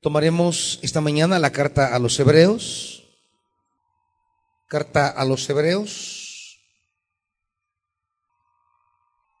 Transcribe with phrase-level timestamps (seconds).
[0.00, 3.02] Tomaremos esta mañana la carta a los hebreos.
[4.68, 6.60] Carta a los hebreos.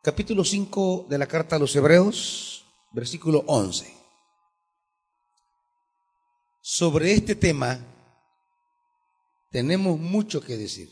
[0.02, 3.94] Capítulo 5 de la carta a los hebreos, versículo 11.
[6.60, 7.78] Sobre este tema
[9.52, 10.90] tenemos mucho que decir.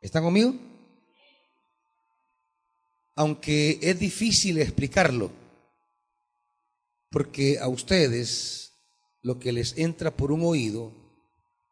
[0.00, 0.54] ¿Están conmigo?
[3.16, 5.43] Aunque es difícil explicarlo
[7.14, 8.72] porque a ustedes
[9.22, 10.92] lo que les entra por un oído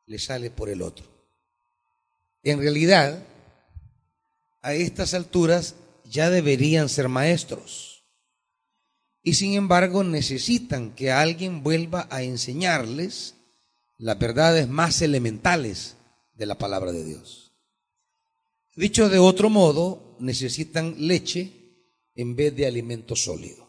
[0.07, 1.05] les sale por el otro.
[2.45, 3.25] En realidad,
[4.63, 8.05] a estas alturas ya deberían ser maestros.
[9.25, 13.35] Y sin embargo necesitan que alguien vuelva a enseñarles
[13.99, 15.97] las verdades más elementales
[16.35, 17.53] de la palabra de Dios.
[18.77, 21.51] Dicho de otro modo, necesitan leche
[22.15, 23.62] en vez de alimento sólido.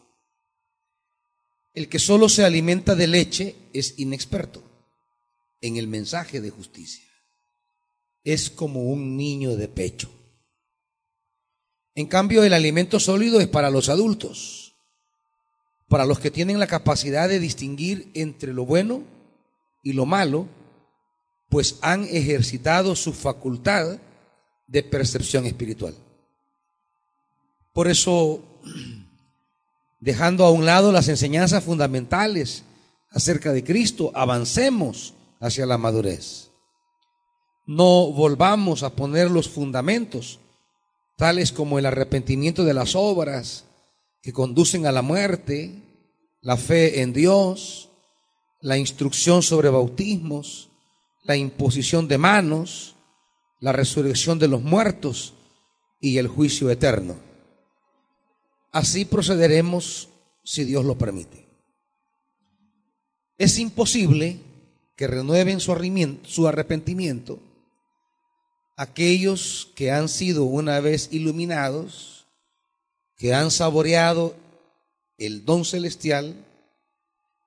[1.74, 4.62] El que solo se alimenta de leche es inexperto
[5.60, 7.04] en el mensaje de justicia.
[8.22, 10.10] Es como un niño de pecho.
[11.96, 14.74] En cambio, el alimento sólido es para los adultos,
[15.88, 19.02] para los que tienen la capacidad de distinguir entre lo bueno
[19.82, 20.48] y lo malo,
[21.48, 23.98] pues han ejercitado su facultad
[24.66, 25.94] de percepción espiritual.
[27.72, 28.42] Por eso
[30.04, 32.62] dejando a un lado las enseñanzas fundamentales
[33.10, 36.50] acerca de Cristo, avancemos hacia la madurez.
[37.66, 40.40] No volvamos a poner los fundamentos,
[41.16, 43.64] tales como el arrepentimiento de las obras
[44.20, 45.74] que conducen a la muerte,
[46.42, 47.88] la fe en Dios,
[48.60, 50.68] la instrucción sobre bautismos,
[51.22, 52.94] la imposición de manos,
[53.58, 55.32] la resurrección de los muertos
[55.98, 57.16] y el juicio eterno.
[58.74, 60.08] Así procederemos
[60.42, 61.46] si Dios lo permite.
[63.38, 64.40] Es imposible
[64.96, 67.38] que renueven su arrepentimiento
[68.76, 72.26] aquellos que han sido una vez iluminados,
[73.16, 74.34] que han saboreado
[75.18, 76.34] el don celestial,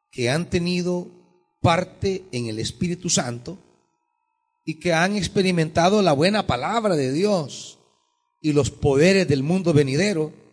[0.10, 1.10] que han tenido
[1.60, 3.58] parte en el Espíritu Santo
[4.64, 7.80] y que han experimentado la buena palabra de Dios
[8.40, 10.47] y los poderes del mundo venidero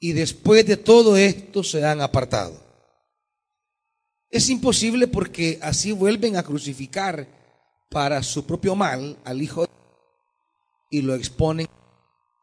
[0.00, 2.58] y después de todo esto se han apartado.
[4.30, 7.28] Es imposible porque así vuelven a crucificar
[7.90, 9.66] para su propio mal al Hijo
[10.90, 11.68] y lo exponen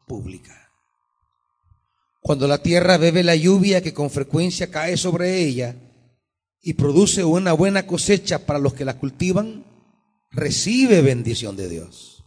[0.06, 0.70] pública.
[2.20, 5.74] Cuando la tierra bebe la lluvia que con frecuencia cae sobre ella
[6.62, 9.64] y produce una buena cosecha para los que la cultivan,
[10.30, 12.24] recibe bendición de Dios.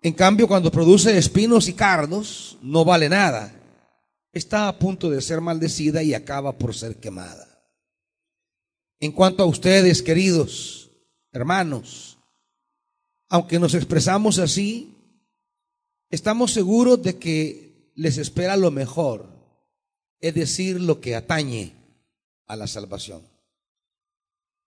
[0.00, 3.61] En cambio, cuando produce espinos y cardos, no vale nada
[4.32, 7.48] está a punto de ser maldecida y acaba por ser quemada.
[8.98, 10.90] En cuanto a ustedes, queridos
[11.32, 12.18] hermanos,
[13.28, 14.94] aunque nos expresamos así,
[16.10, 19.28] estamos seguros de que les espera lo mejor,
[20.20, 21.74] es decir, lo que atañe
[22.46, 23.22] a la salvación.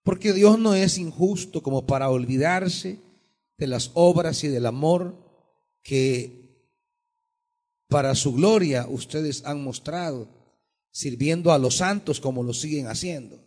[0.02, 3.00] Porque Dios no es injusto como para olvidarse
[3.56, 5.16] de las obras y del amor
[5.82, 6.45] que
[7.88, 10.28] para su gloria ustedes han mostrado,
[10.90, 13.38] sirviendo a los santos como lo siguen haciendo.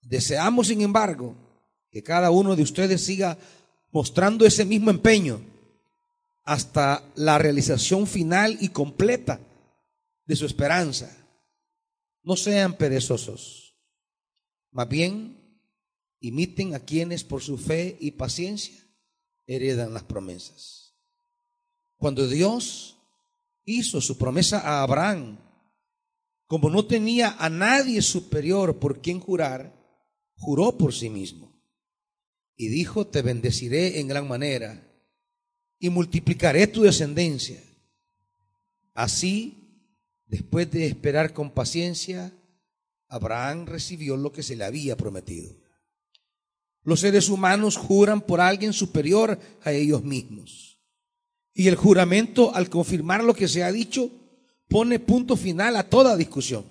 [0.00, 1.34] Deseamos, sin embargo,
[1.90, 3.38] que cada uno de ustedes siga
[3.90, 5.40] mostrando ese mismo empeño
[6.44, 9.40] hasta la realización final y completa
[10.26, 11.16] de su esperanza.
[12.22, 13.76] No sean perezosos,
[14.70, 15.44] más bien
[16.20, 18.74] imiten a quienes por su fe y paciencia
[19.46, 20.94] heredan las promesas.
[21.96, 22.93] Cuando Dios
[23.64, 25.38] hizo su promesa a Abraham,
[26.46, 29.74] como no tenía a nadie superior por quien jurar,
[30.36, 31.52] juró por sí mismo.
[32.56, 34.86] Y dijo, te bendeciré en gran manera
[35.78, 37.62] y multiplicaré tu descendencia.
[38.92, 39.90] Así,
[40.26, 42.32] después de esperar con paciencia,
[43.08, 45.54] Abraham recibió lo que se le había prometido.
[46.82, 50.73] Los seres humanos juran por alguien superior a ellos mismos.
[51.54, 54.10] Y el juramento, al confirmar lo que se ha dicho,
[54.68, 56.64] pone punto final a toda discusión.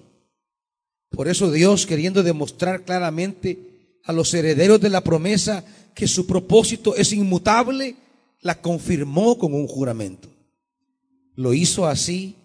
[1.09, 5.63] Por eso Dios, queriendo demostrar claramente a los herederos de la promesa
[5.95, 7.95] que su propósito es inmutable,
[8.41, 10.27] la confirmó con un juramento.
[11.35, 12.35] Lo hizo así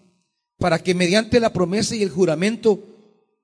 [0.57, 2.83] para que mediante la promesa y el juramento,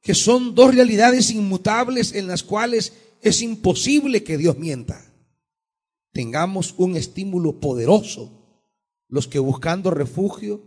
[0.02, 5.04] que son dos realidades inmutables en las cuales es imposible que Dios mienta,
[6.14, 8.32] tengamos un estímulo poderoso
[9.08, 10.64] los que buscando refugio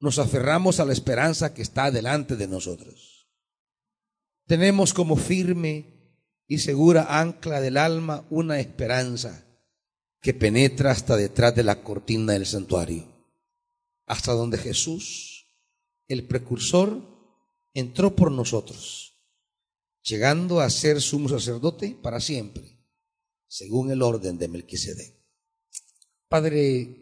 [0.00, 3.28] nos aferramos a la esperanza que está delante de nosotros.
[4.46, 5.92] tenemos como firme
[6.46, 9.46] y segura ancla del alma una esperanza
[10.20, 13.06] que penetra hasta detrás de la cortina del santuario,
[14.06, 15.46] hasta donde Jesús,
[16.06, 17.00] el precursor,
[17.72, 19.18] entró por nosotros,
[20.02, 22.78] llegando a ser sumo sacerdote para siempre,
[23.48, 25.16] según el orden de Melquisedec.
[26.28, 27.01] Padre,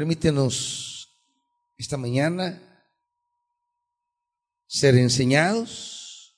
[0.00, 1.10] permítenos
[1.76, 2.58] esta mañana
[4.66, 6.34] ser enseñados,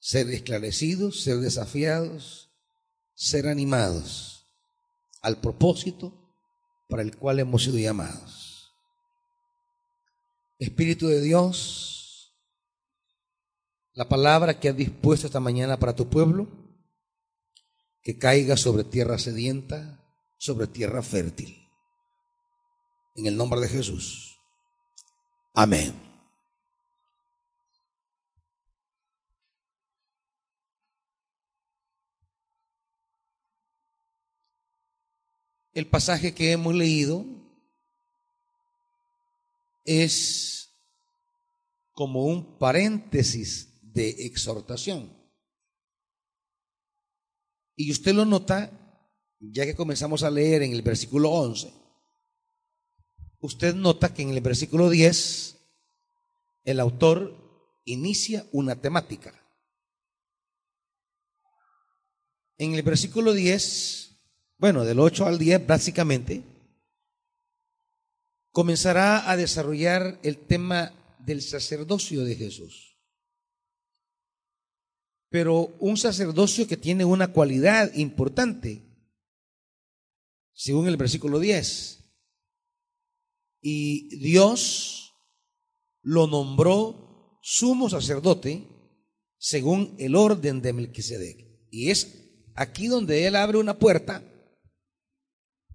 [0.00, 2.50] ser esclarecidos, ser desafiados,
[3.14, 4.48] ser animados
[5.22, 6.12] al propósito
[6.88, 8.72] para el cual hemos sido llamados.
[10.58, 12.34] Espíritu de Dios,
[13.92, 16.48] la palabra que has dispuesto esta mañana para tu pueblo,
[18.02, 20.04] que caiga sobre tierra sedienta,
[20.38, 21.68] sobre tierra fértil.
[23.16, 24.38] En el nombre de Jesús.
[25.52, 26.08] Amén.
[35.74, 37.24] El pasaje que hemos leído
[39.84, 40.70] es
[41.92, 45.12] como un paréntesis de exhortación.
[47.76, 48.87] Y usted lo nota,
[49.40, 51.72] ya que comenzamos a leer en el versículo 11,
[53.40, 55.56] usted nota que en el versículo 10
[56.64, 59.34] el autor inicia una temática.
[62.58, 64.16] En el versículo 10,
[64.58, 66.42] bueno, del 8 al 10 básicamente,
[68.50, 72.96] comenzará a desarrollar el tema del sacerdocio de Jesús.
[75.30, 78.87] Pero un sacerdocio que tiene una cualidad importante,
[80.58, 82.00] según el versículo 10
[83.62, 85.14] y Dios
[86.02, 88.66] lo nombró sumo sacerdote
[89.38, 91.46] según el orden de Melquisedec.
[91.70, 94.24] Y es aquí donde él abre una puerta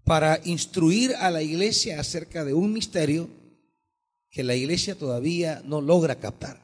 [0.03, 3.29] para instruir a la iglesia acerca de un misterio
[4.31, 6.61] que la iglesia todavía no logra captar.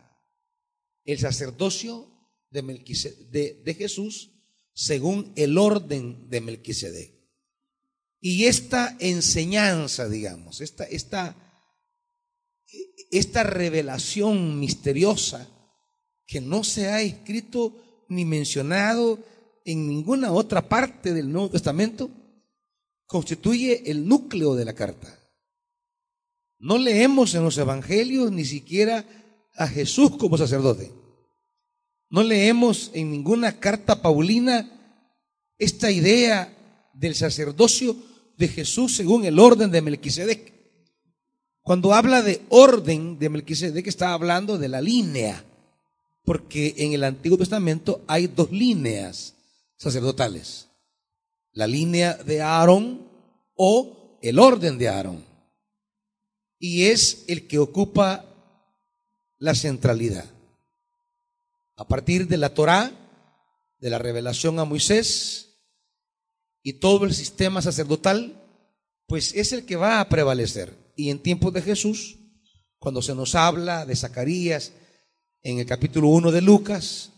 [1.06, 2.06] El sacerdocio
[2.50, 2.64] de,
[3.32, 4.32] de, de Jesús
[4.74, 7.19] según el orden de Melquisedec.
[8.22, 11.36] Y esta enseñanza, digamos, esta, esta,
[13.12, 15.48] esta revelación misteriosa
[16.26, 19.20] que no se ha escrito ni mencionado
[19.64, 22.10] en ninguna otra parte del Nuevo Testamento,
[23.06, 25.18] constituye el núcleo de la carta.
[26.60, 29.06] No leemos en los evangelios ni siquiera
[29.56, 30.92] a Jesús como sacerdote.
[32.10, 34.70] No leemos en ninguna carta paulina
[35.58, 36.56] esta idea
[36.94, 37.96] del sacerdocio
[38.40, 40.54] de Jesús según el orden de Melquisedec.
[41.62, 45.44] Cuando habla de orden de Melquisedec está hablando de la línea,
[46.24, 49.36] porque en el Antiguo Testamento hay dos líneas
[49.76, 50.70] sacerdotales.
[51.52, 53.06] La línea de Aarón
[53.56, 55.26] o el orden de Aarón.
[56.58, 58.26] Y es el que ocupa
[59.38, 60.26] la centralidad.
[61.76, 62.92] A partir de la Torá,
[63.80, 65.49] de la revelación a Moisés,
[66.70, 68.40] y todo el sistema sacerdotal,
[69.08, 70.72] pues es el que va a prevalecer.
[70.96, 72.20] Y en tiempos de Jesús,
[72.78, 74.74] cuando se nos habla de Zacarías,
[75.42, 77.12] en el capítulo 1 de Lucas,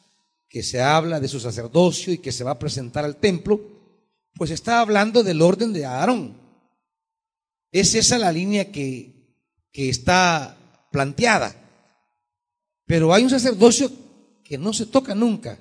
[0.47, 3.59] que se habla de su sacerdocio y que se va a presentar al templo,
[4.35, 6.37] pues está hablando del orden de Aarón.
[7.73, 9.35] Es esa la línea que,
[9.73, 11.53] que está planteada.
[12.85, 13.91] Pero hay un sacerdocio
[14.45, 15.59] que no se toca nunca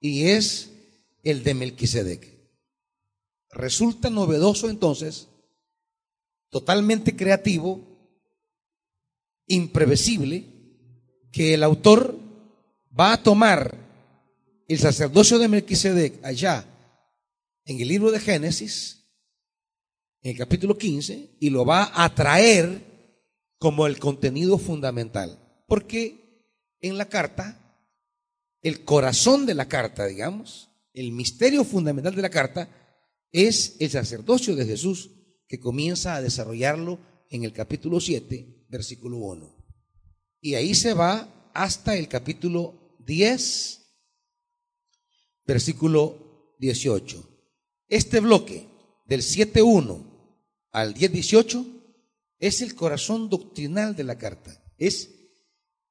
[0.00, 0.72] y es
[1.22, 2.31] el de Melquisedec.
[3.52, 5.28] Resulta novedoso entonces,
[6.48, 7.80] totalmente creativo,
[9.46, 10.46] imprevisible,
[11.30, 12.18] que el autor
[12.98, 13.76] va a tomar
[14.68, 16.64] el sacerdocio de Melquisedec allá
[17.66, 19.04] en el libro de Génesis,
[20.22, 22.92] en el capítulo 15, y lo va a traer
[23.58, 25.38] como el contenido fundamental.
[25.68, 26.46] Porque
[26.80, 27.58] en la carta,
[28.62, 32.68] el corazón de la carta, digamos, el misterio fundamental de la carta,
[33.32, 35.10] es el sacerdocio de Jesús
[35.48, 39.64] que comienza a desarrollarlo en el capítulo 7, versículo 1.
[40.42, 43.80] Y ahí se va hasta el capítulo 10,
[45.46, 47.28] versículo 18.
[47.88, 48.68] Este bloque
[49.06, 50.04] del 7.1
[50.72, 51.66] al 10.18
[52.38, 54.62] es el corazón doctrinal de la carta.
[54.76, 55.10] Es,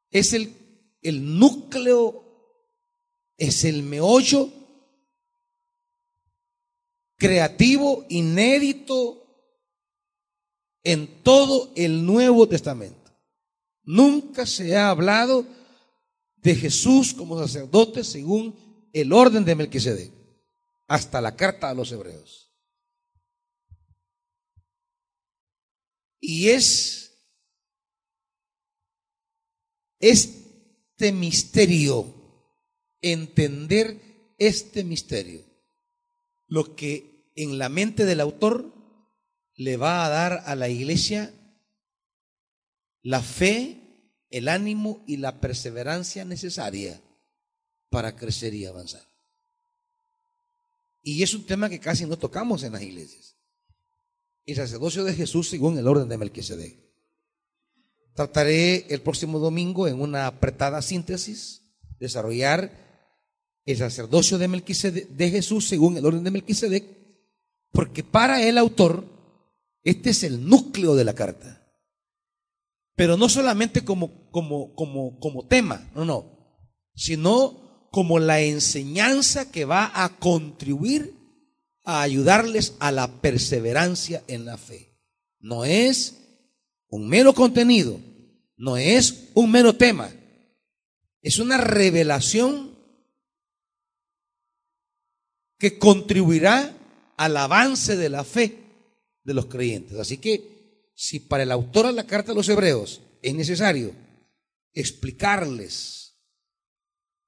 [0.09, 0.53] es el,
[1.01, 2.23] el núcleo,
[3.37, 4.60] es el meollo
[7.21, 9.21] creativo, inédito
[10.83, 13.11] en todo el Nuevo Testamento.
[13.83, 15.45] Nunca se ha hablado
[16.37, 20.11] de Jesús como sacerdote según el orden de Melquisedec,
[20.87, 22.51] hasta la carta a los hebreos.
[26.19, 27.19] Y es
[29.99, 32.15] este misterio,
[32.99, 35.45] entender este misterio,
[36.47, 38.73] lo que en la mente del autor
[39.55, 41.33] le va a dar a la iglesia
[43.03, 43.77] la fe,
[44.29, 47.01] el ánimo y la perseverancia necesaria
[47.89, 49.05] para crecer y avanzar.
[51.03, 53.35] Y es un tema que casi no tocamos en las iglesias.
[54.45, 56.79] El sacerdocio de Jesús según el orden de Melquisedec.
[58.13, 61.61] Trataré el próximo domingo en una apretada síntesis
[61.99, 62.71] desarrollar
[63.65, 67.00] el sacerdocio de, Melquisedec, de Jesús según el orden de Melquisedec,
[67.71, 69.05] porque para el autor
[69.83, 71.57] este es el núcleo de la carta.
[72.95, 76.59] Pero no solamente como, como, como, como tema, no, no,
[76.93, 81.15] sino como la enseñanza que va a contribuir
[81.83, 84.99] a ayudarles a la perseverancia en la fe.
[85.39, 86.17] No es
[86.89, 87.99] un mero contenido,
[88.55, 90.11] no es un mero tema,
[91.21, 92.77] es una revelación
[95.57, 96.75] que contribuirá
[97.21, 98.57] al avance de la fe
[99.23, 99.95] de los creyentes.
[99.99, 103.93] Así que si para el autor de la carta a los hebreos es necesario
[104.73, 106.15] explicarles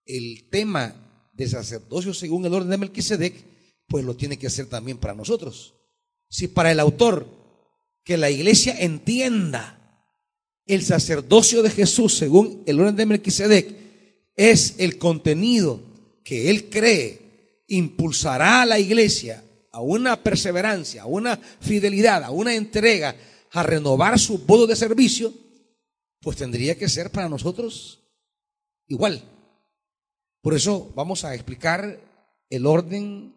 [0.05, 3.35] el tema de sacerdocio según el orden de Melquisedec,
[3.87, 5.75] pues lo tiene que hacer también para nosotros.
[6.27, 7.27] Si para el autor
[8.03, 9.79] que la iglesia entienda
[10.65, 13.75] el sacerdocio de Jesús según el orden de Melquisedec
[14.35, 15.81] es el contenido
[16.23, 22.53] que él cree impulsará a la iglesia a una perseverancia, a una fidelidad, a una
[22.53, 23.15] entrega,
[23.51, 25.33] a renovar su modo de servicio,
[26.21, 27.99] pues tendría que ser para nosotros
[28.87, 29.21] igual.
[30.41, 31.99] Por eso vamos a explicar
[32.49, 33.33] el orden,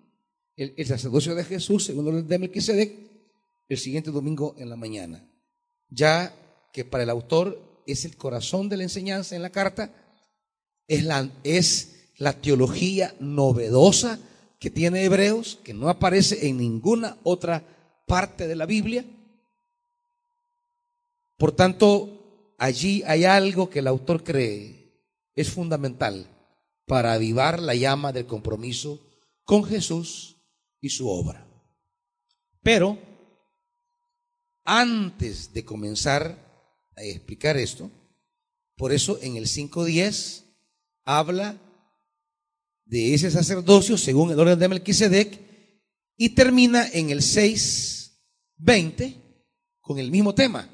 [0.57, 2.93] el, sacerdocio de Jesús, según el orden de Melquisedec,
[3.69, 5.27] el siguiente domingo en la mañana.
[5.89, 6.35] Ya
[6.71, 9.91] que para el autor es el corazón de la enseñanza en la carta,
[10.87, 14.21] es la, es la teología novedosa
[14.59, 17.65] que tiene Hebreos, que no aparece en ninguna otra
[18.07, 19.05] parte de la Biblia.
[21.37, 24.77] Por tanto, allí hay algo que el autor cree
[25.35, 26.27] es fundamental
[26.87, 29.01] para avivar la llama del compromiso
[29.45, 30.37] con Jesús
[30.81, 31.47] y su obra.
[32.63, 32.99] Pero,
[34.65, 36.39] antes de comenzar
[36.97, 37.91] a explicar esto,
[38.77, 40.45] por eso en el 5.10
[41.05, 41.57] habla
[42.87, 45.41] de ese sacerdocio según el orden de Melquisedec
[46.17, 49.23] y termina en el 6.20
[49.81, 50.69] con el mismo tema,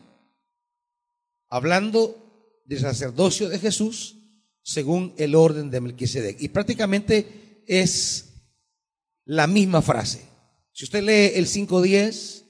[1.48, 4.16] hablando del sacerdocio de Jesús
[4.62, 6.40] según el orden de Melquisedec.
[6.40, 8.28] Y prácticamente es
[9.24, 10.22] la misma frase.
[10.72, 12.44] Si usted lee el 5.10,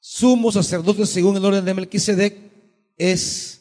[0.00, 2.36] sumo sacerdote según el orden de Melquisedec,
[2.96, 3.60] es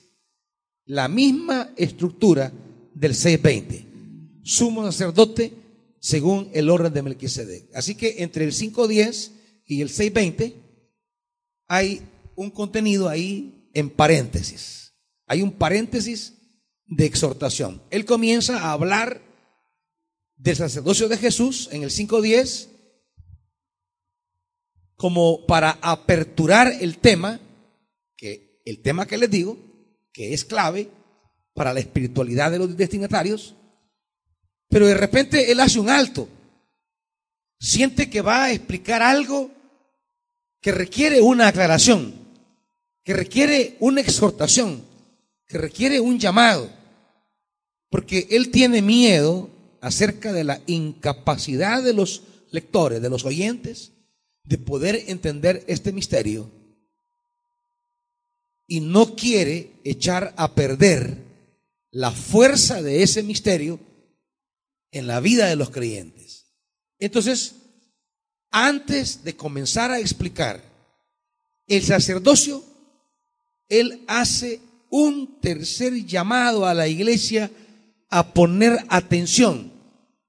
[0.85, 2.51] la misma estructura
[2.99, 4.43] del 6.20.
[4.43, 5.53] Sumo sacerdote
[6.01, 7.69] según el orden de Melquisedec.
[7.73, 9.31] Así que entre el 5.10
[9.65, 10.53] y el 6.20
[11.67, 12.01] hay
[12.35, 14.93] un contenido ahí en paréntesis.
[15.27, 16.33] Hay un paréntesis
[16.87, 17.81] de exhortación.
[17.89, 19.21] Él comienza a hablar
[20.35, 22.67] del sacerdocio de Jesús en el 5.10
[24.95, 27.39] como para aperturar el tema,
[28.17, 29.57] que el tema que les digo,
[30.11, 30.89] que es clave,
[31.59, 33.53] para la espiritualidad de los destinatarios,
[34.69, 36.29] pero de repente él hace un alto,
[37.59, 39.51] siente que va a explicar algo
[40.61, 42.13] que requiere una aclaración,
[43.03, 44.81] que requiere una exhortación,
[45.47, 46.69] que requiere un llamado,
[47.89, 49.49] porque él tiene miedo
[49.81, 53.91] acerca de la incapacidad de los lectores, de los oyentes,
[54.45, 56.49] de poder entender este misterio
[58.65, 61.27] y no quiere echar a perder
[61.91, 63.79] la fuerza de ese misterio
[64.91, 66.45] en la vida de los creyentes.
[66.99, 67.55] Entonces,
[68.51, 70.61] antes de comenzar a explicar
[71.67, 72.63] el sacerdocio,
[73.67, 77.51] él hace un tercer llamado a la iglesia
[78.09, 79.71] a poner atención,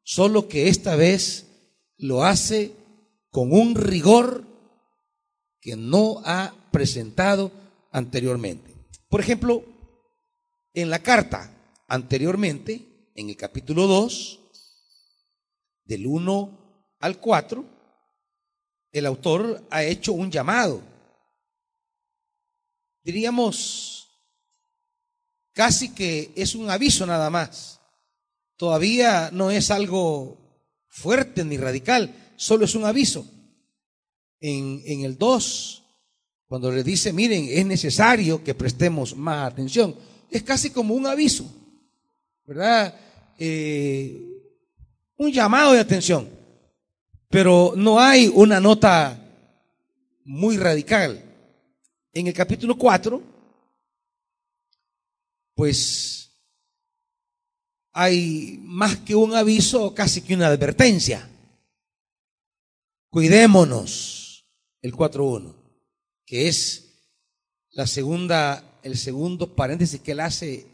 [0.02, 1.46] solo que esta vez
[1.96, 2.72] lo hace
[3.30, 4.44] con un rigor
[5.60, 7.52] que no ha presentado
[7.92, 8.74] anteriormente.
[9.08, 9.64] Por ejemplo,
[10.74, 11.50] en la carta
[11.88, 14.40] anteriormente, en el capítulo 2,
[15.84, 17.64] del 1 al 4,
[18.92, 20.90] el autor ha hecho un llamado
[23.02, 24.08] diríamos,
[25.52, 27.80] casi que es un aviso nada más.
[28.56, 30.36] Todavía no es algo
[30.88, 33.26] fuerte ni radical, solo es un aviso.
[34.40, 35.82] En, en el 2,
[36.46, 39.94] cuando le dice, miren, es necesario que prestemos más atención,
[40.30, 41.44] es casi como un aviso,
[42.46, 42.94] ¿verdad?
[43.38, 44.30] Eh,
[45.16, 46.28] un llamado de atención,
[47.28, 49.18] pero no hay una nota
[50.24, 51.24] muy radical.
[52.12, 53.22] En el capítulo 4,
[55.54, 56.30] pues
[57.92, 61.28] hay más que un aviso, casi que una advertencia.
[63.10, 64.46] Cuidémonos,
[64.82, 65.54] el 4.1,
[66.24, 66.94] que es
[67.72, 70.66] la segunda, el segundo paréntesis que él hace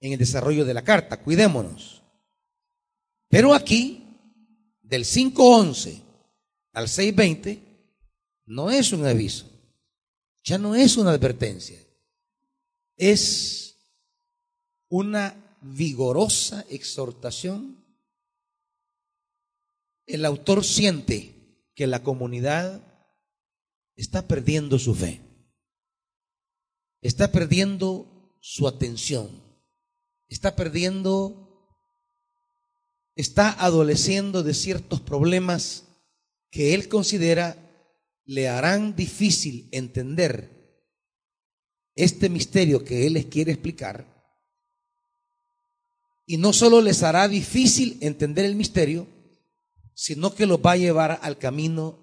[0.00, 1.22] en el desarrollo de la carta.
[1.22, 2.02] Cuidémonos.
[3.28, 4.04] Pero aquí,
[4.82, 6.02] del 5.11
[6.72, 7.60] al 6.20,
[8.46, 9.46] no es un aviso,
[10.42, 11.78] ya no es una advertencia,
[12.96, 13.76] es
[14.88, 17.84] una vigorosa exhortación.
[20.06, 21.34] El autor siente
[21.74, 22.80] que la comunidad
[23.94, 25.20] está perdiendo su fe,
[27.00, 29.42] está perdiendo su atención,
[30.28, 31.76] está perdiendo,
[33.14, 35.84] está adoleciendo de ciertos problemas
[36.50, 37.64] que él considera
[38.24, 40.58] le harán difícil entender
[41.94, 44.06] este misterio que él les quiere explicar.
[46.26, 49.06] Y no solo les hará difícil entender el misterio,
[49.94, 51.98] sino que los va a llevar al camino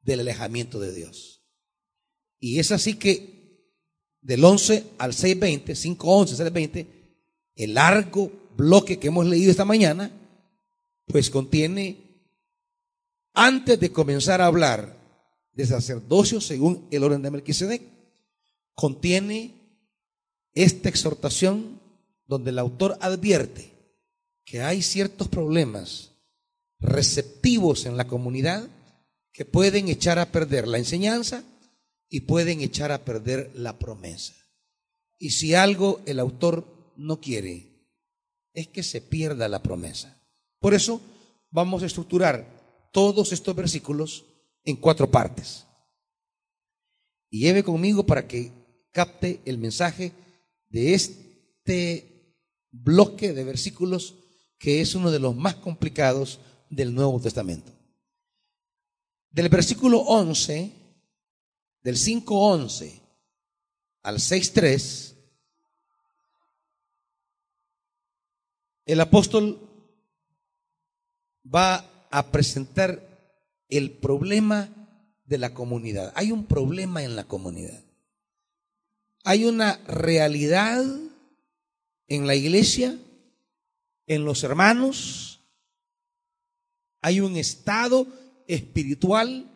[0.00, 1.46] del alejamiento de Dios.
[2.38, 3.39] Y es así que
[4.20, 5.64] del 11 al 6.20,
[5.96, 6.86] 5.11, 6.20,
[7.56, 10.10] el largo bloque que hemos leído esta mañana,
[11.06, 11.96] pues contiene,
[13.32, 14.96] antes de comenzar a hablar
[15.52, 17.82] de sacerdocio según el orden de Melquisedec,
[18.74, 19.54] contiene
[20.54, 21.80] esta exhortación
[22.26, 23.72] donde el autor advierte
[24.44, 26.10] que hay ciertos problemas
[26.78, 28.68] receptivos en la comunidad
[29.32, 31.44] que pueden echar a perder la enseñanza
[32.10, 34.34] y pueden echar a perder la promesa.
[35.18, 37.70] Y si algo el autor no quiere,
[38.52, 40.20] es que se pierda la promesa.
[40.58, 41.00] Por eso
[41.50, 44.24] vamos a estructurar todos estos versículos
[44.64, 45.66] en cuatro partes.
[47.30, 48.50] Y lleve conmigo para que
[48.90, 50.12] capte el mensaje
[50.68, 52.34] de este
[52.72, 54.16] bloque de versículos
[54.58, 57.72] que es uno de los más complicados del Nuevo Testamento.
[59.30, 60.79] Del versículo 11,
[61.82, 63.00] del 5.11
[64.02, 65.14] al 6.3,
[68.86, 69.58] el apóstol
[71.44, 73.06] va a presentar
[73.68, 74.68] el problema
[75.24, 76.12] de la comunidad.
[76.16, 77.82] Hay un problema en la comunidad.
[79.22, 80.84] Hay una realidad
[82.08, 82.98] en la iglesia,
[84.06, 85.40] en los hermanos,
[87.00, 88.06] hay un estado
[88.48, 89.49] espiritual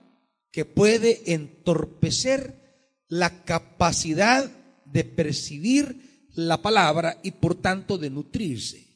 [0.54, 4.48] que puede entorpecer la capacidad
[4.84, 8.86] de percibir la palabra y por tanto de nutrirse.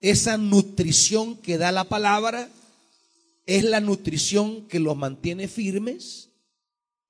[0.00, 2.48] Esa nutrición que da la palabra
[3.44, 6.30] es la nutrición que los mantiene firmes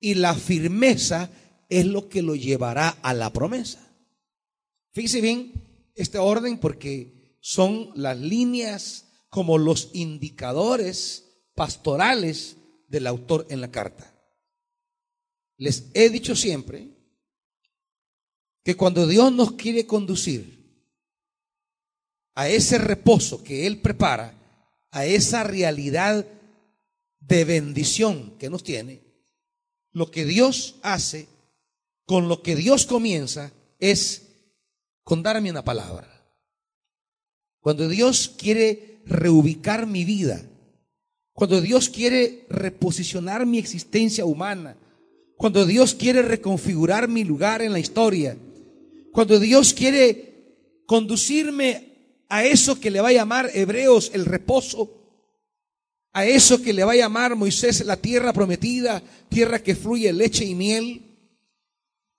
[0.01, 1.29] y la firmeza
[1.69, 3.79] es lo que lo llevará a la promesa.
[4.91, 5.53] Fíjese bien
[5.95, 11.23] este orden porque son las líneas como los indicadores
[11.55, 12.57] pastorales
[12.89, 14.13] del autor en la carta.
[15.57, 16.89] Les he dicho siempre
[18.63, 20.59] que cuando Dios nos quiere conducir
[22.35, 24.33] a ese reposo que Él prepara,
[24.91, 26.25] a esa realidad
[27.19, 29.01] de bendición que nos tiene,
[29.91, 31.27] lo que Dios hace,
[32.05, 34.27] con lo que Dios comienza, es
[35.03, 36.07] con darme una palabra.
[37.59, 40.48] Cuando Dios quiere reubicar mi vida,
[41.39, 44.75] cuando Dios quiere reposicionar mi existencia humana,
[45.37, 48.37] cuando Dios quiere reconfigurar mi lugar en la historia,
[49.13, 54.91] cuando Dios quiere conducirme a eso que le va a llamar Hebreos el reposo,
[56.11, 60.43] a eso que le va a llamar Moisés la tierra prometida, tierra que fluye leche
[60.43, 61.03] y miel.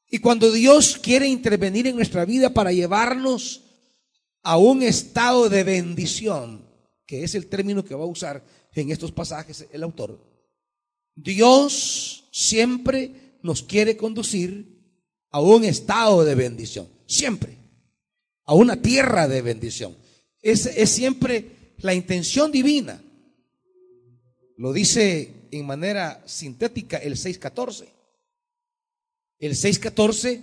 [0.08, 3.64] Y cuando Dios quiere intervenir en nuestra vida para llevarnos
[4.42, 6.64] a un estado de bendición,
[7.04, 8.42] que es el término que va a usar
[8.74, 10.18] en estos pasajes el autor,
[11.14, 14.80] Dios siempre nos quiere conducir
[15.30, 17.56] a un estado de bendición, siempre,
[18.44, 19.96] a una tierra de bendición.
[20.42, 23.02] Es, es siempre la intención divina.
[24.56, 27.86] Lo dice en manera sintética el 6.14.
[29.38, 30.42] El 6.14,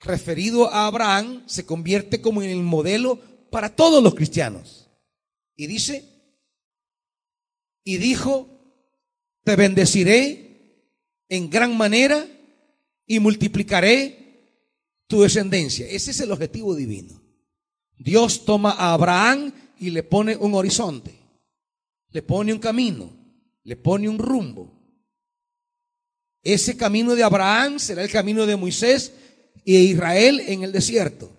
[0.00, 4.88] referido a Abraham, se convierte como en el modelo para todos los cristianos.
[5.56, 6.17] Y dice,
[7.88, 8.46] y dijo,
[9.44, 10.84] te bendeciré
[11.26, 12.28] en gran manera
[13.06, 14.58] y multiplicaré
[15.06, 15.86] tu descendencia.
[15.88, 17.18] Ese es el objetivo divino.
[17.96, 21.14] Dios toma a Abraham y le pone un horizonte,
[22.10, 23.10] le pone un camino,
[23.64, 24.70] le pone un rumbo.
[26.42, 29.14] Ese camino de Abraham será el camino de Moisés
[29.64, 31.34] e Israel en el desierto.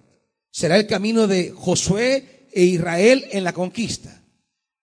[0.50, 4.19] Será el camino de Josué e Israel en la conquista.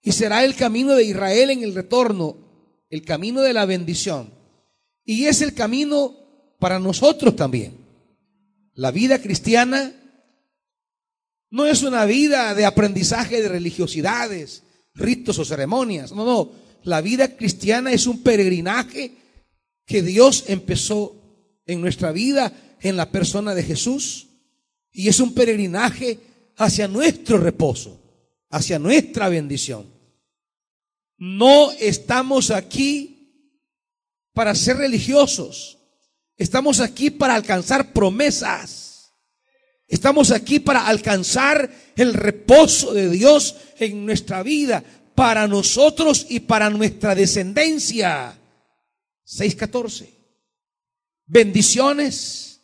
[0.07, 2.37] Y será el camino de Israel en el retorno,
[2.90, 4.33] el camino de la bendición.
[5.05, 6.14] Y es el camino
[6.61, 7.77] para nosotros también.
[8.75, 9.92] La vida cristiana
[11.51, 14.62] no es una vida de aprendizaje de religiosidades,
[14.95, 16.12] ritos o ceremonias.
[16.12, 16.53] No, no.
[16.85, 19.11] La vida cristiana es un peregrinaje
[19.85, 21.16] que Dios empezó
[21.66, 24.29] en nuestra vida en la persona de Jesús
[24.92, 26.21] y es un peregrinaje
[26.59, 28.01] hacia nuestro reposo,
[28.51, 29.96] hacia nuestra bendición.
[31.19, 33.17] No estamos aquí
[34.33, 35.79] para ser religiosos,
[36.37, 39.15] estamos aquí para alcanzar promesas,
[39.89, 46.69] estamos aquí para alcanzar el reposo de Dios en nuestra vida, para nosotros y para
[46.69, 48.39] nuestra descendencia.
[49.27, 50.09] 6.14.
[51.25, 52.61] Bendiciones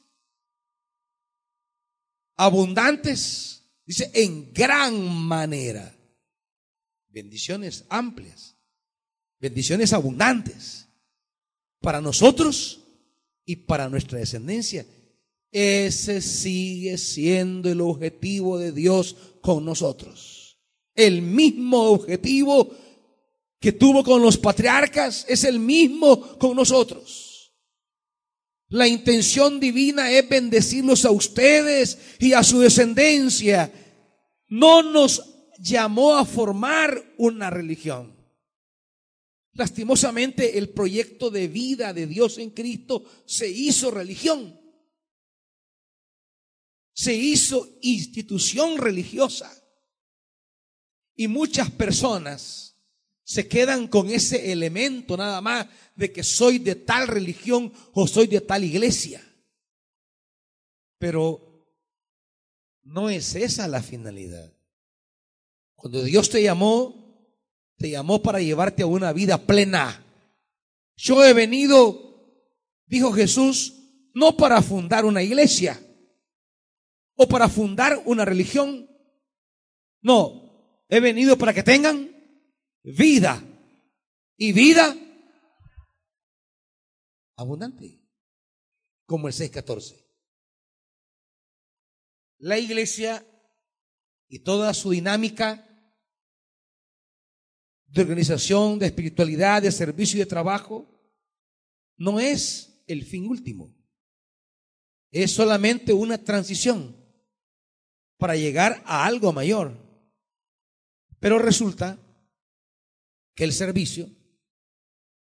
[2.36, 5.96] abundantes, dice, en gran manera.
[7.12, 8.56] Bendiciones amplias,
[9.38, 10.88] bendiciones abundantes
[11.80, 12.80] para nosotros
[13.44, 14.86] y para nuestra descendencia.
[15.50, 20.58] Ese sigue siendo el objetivo de Dios con nosotros.
[20.94, 22.74] El mismo objetivo
[23.60, 27.52] que tuvo con los patriarcas es el mismo con nosotros.
[28.68, 33.70] La intención divina es bendecirlos a ustedes y a su descendencia.
[34.48, 38.16] No nos llamó a formar una religión.
[39.54, 44.58] Lastimosamente el proyecto de vida de Dios en Cristo se hizo religión.
[46.94, 49.52] Se hizo institución religiosa.
[51.14, 52.76] Y muchas personas
[53.24, 58.26] se quedan con ese elemento nada más de que soy de tal religión o soy
[58.26, 59.22] de tal iglesia.
[60.98, 61.52] Pero
[62.82, 64.52] no es esa la finalidad.
[65.82, 67.26] Cuando Dios te llamó,
[67.76, 70.06] te llamó para llevarte a una vida plena.
[70.94, 72.46] Yo he venido,
[72.86, 73.74] dijo Jesús,
[74.14, 75.84] no para fundar una iglesia
[77.16, 78.88] o para fundar una religión.
[80.02, 82.14] No, he venido para que tengan
[82.84, 83.42] vida
[84.36, 84.96] y vida
[87.34, 88.00] abundante,
[89.04, 90.00] como el 6.14.
[92.38, 93.26] La iglesia
[94.28, 95.70] y toda su dinámica
[97.92, 100.88] de organización, de espiritualidad, de servicio y de trabajo,
[101.98, 103.76] no es el fin último.
[105.10, 106.96] Es solamente una transición
[108.16, 109.78] para llegar a algo mayor.
[111.20, 112.00] Pero resulta
[113.34, 114.08] que el servicio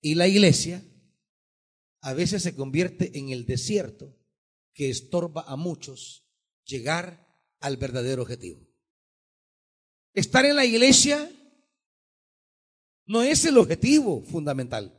[0.02, 0.84] y la iglesia
[2.02, 4.17] a veces se convierte en el desierto
[4.74, 6.30] que estorba a muchos
[6.65, 7.26] llegar
[7.62, 8.67] al verdadero objetivo.
[10.13, 11.32] Estar en la iglesia
[13.10, 14.95] no es el objetivo fundamental.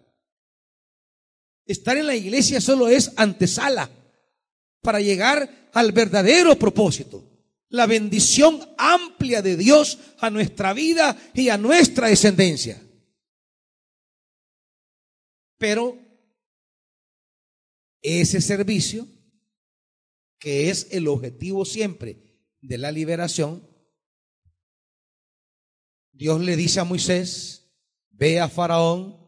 [1.64, 3.88] Estar en la iglesia solo es antesala
[4.82, 7.24] para llegar al verdadero propósito
[7.68, 12.82] la bendición amplia de Dios a nuestra vida y a nuestra descendencia.
[15.56, 15.96] Pero
[18.02, 19.06] ese servicio,
[20.40, 23.64] que es el objetivo siempre de la liberación,
[26.10, 27.59] Dios le dice a Moisés,
[28.20, 29.18] ve a Faraón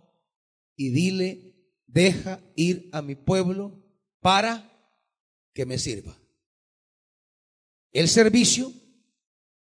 [0.76, 3.82] y dile, deja ir a mi pueblo
[4.20, 4.70] para
[5.54, 6.14] que me sirva.
[7.90, 8.70] El servicio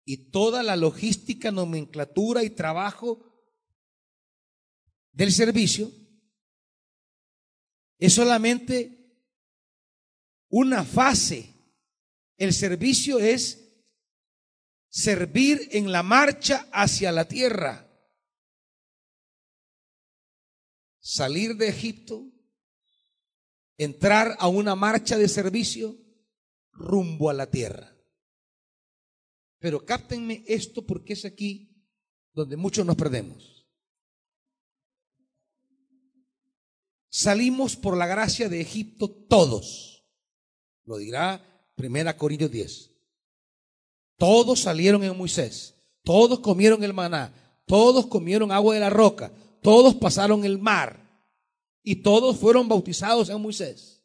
[0.05, 3.24] y toda la logística, nomenclatura y trabajo
[5.12, 5.92] del servicio
[7.98, 9.16] es solamente
[10.48, 11.55] una fase.
[12.37, 13.79] El servicio es
[14.88, 17.93] servir en la marcha hacia la tierra.
[21.06, 22.32] Salir de Egipto,
[23.76, 25.96] entrar a una marcha de servicio
[26.72, 27.94] rumbo a la tierra.
[29.58, 31.70] Pero cáptenme esto porque es aquí
[32.32, 33.54] donde muchos nos perdemos.
[37.14, 40.04] salimos por la gracia de Egipto todos.
[40.84, 41.40] Lo dirá
[41.76, 42.90] Primera Corintios 10.
[44.16, 47.32] Todos salieron en Moisés, todos comieron el maná,
[47.66, 49.32] todos comieron agua de la roca,
[49.64, 51.00] todos pasaron el mar
[51.83, 54.05] y todos fueron bautizados en Moisés.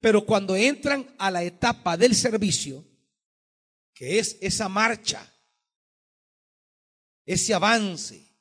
[0.00, 2.84] Pero cuando entran a la etapa del servicio,
[3.94, 5.32] que es esa marcha,
[7.24, 8.36] ese avance,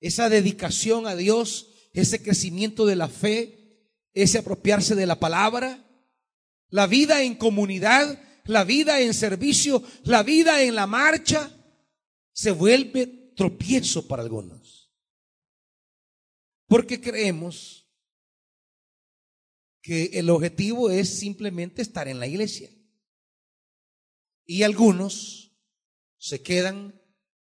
[0.00, 5.84] esa dedicación a Dios, ese crecimiento de la fe, ese apropiarse de la palabra,
[6.70, 11.50] la vida en comunidad, la vida en servicio, la vida en la marcha,
[12.32, 14.92] se vuelve tropiezo para algunos.
[16.66, 17.88] Porque creemos
[19.80, 22.68] que el objetivo es simplemente estar en la iglesia.
[24.44, 25.56] Y algunos
[26.18, 27.00] se quedan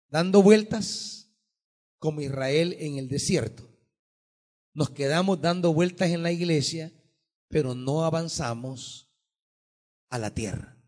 [0.08, 1.34] dando vueltas
[1.98, 3.68] como Israel en el desierto.
[4.74, 6.92] Nos quedamos dando vueltas en la iglesia,
[7.48, 9.12] pero no avanzamos
[10.10, 10.80] a la tierra.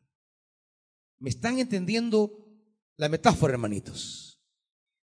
[1.18, 2.48] ¿Me están entendiendo
[2.96, 4.33] la metáfora, hermanitos?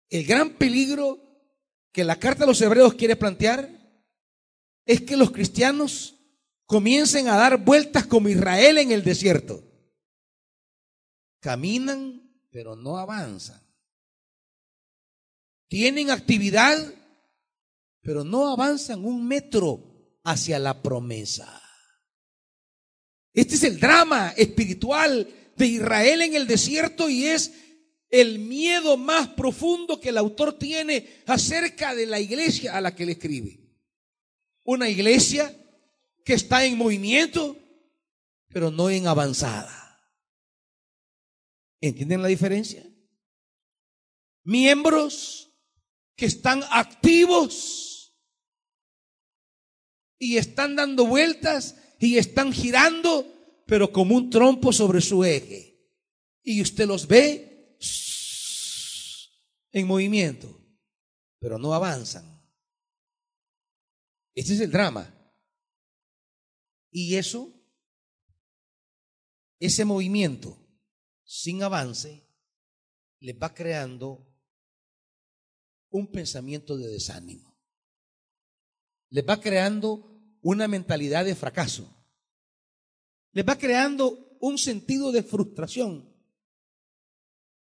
[0.10, 1.20] El gran peligro
[1.92, 3.70] que la carta de los hebreos quiere plantear
[4.86, 6.16] es que los cristianos
[6.66, 9.64] comiencen a dar vueltas como Israel en el desierto.
[11.40, 13.62] Caminan, pero no avanzan.
[15.68, 16.78] Tienen actividad,
[18.02, 21.62] pero no avanzan un metro hacia la promesa.
[23.34, 27.52] Este es el drama espiritual de Israel en el desierto y es
[28.22, 33.06] el miedo más profundo que el autor tiene acerca de la iglesia a la que
[33.06, 33.60] le escribe.
[34.64, 35.54] Una iglesia
[36.24, 37.58] que está en movimiento,
[38.48, 40.00] pero no en avanzada.
[41.82, 42.90] ¿Entienden la diferencia?
[44.46, 45.52] Miembros
[46.16, 48.16] que están activos
[50.18, 53.28] y están dando vueltas y están girando,
[53.66, 55.76] pero como un trompo sobre su eje.
[56.44, 57.55] Y usted los ve
[59.76, 60.58] en movimiento,
[61.38, 62.24] pero no avanzan.
[64.34, 65.14] Este es el drama.
[66.92, 67.54] Y eso,
[69.60, 70.58] ese movimiento
[71.26, 72.26] sin avance
[73.20, 74.26] les va creando
[75.90, 77.60] un pensamiento de desánimo.
[79.10, 81.94] Les va creando una mentalidad de fracaso.
[83.34, 86.16] Les va creando un sentido de frustración.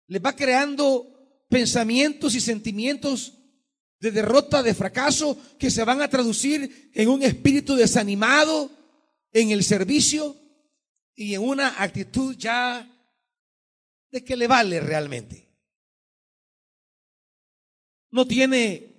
[0.07, 1.16] Les va creando
[1.49, 3.33] pensamientos y sentimientos
[3.99, 8.71] de derrota, de fracaso, que se van a traducir en un espíritu desanimado
[9.31, 10.35] en el servicio
[11.15, 12.87] y en una actitud ya
[14.11, 15.47] de que le vale realmente.
[18.11, 18.97] No tiene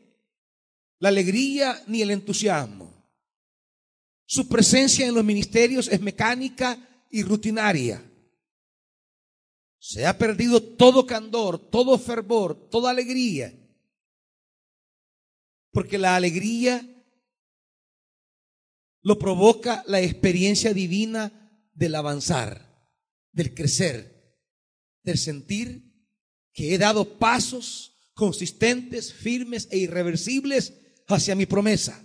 [0.98, 2.88] la alegría ni el entusiasmo.
[4.26, 6.78] Su presencia en los ministerios es mecánica
[7.10, 8.02] y rutinaria.
[9.78, 13.54] Se ha perdido todo candor, todo fervor, toda alegría.
[15.70, 16.86] Porque la alegría
[19.02, 21.32] lo provoca la experiencia divina
[21.72, 22.90] del avanzar,
[23.32, 24.36] del crecer,
[25.02, 25.88] del sentir
[26.52, 30.74] que he dado pasos consistentes, firmes e irreversibles
[31.06, 32.04] hacia mi promesa.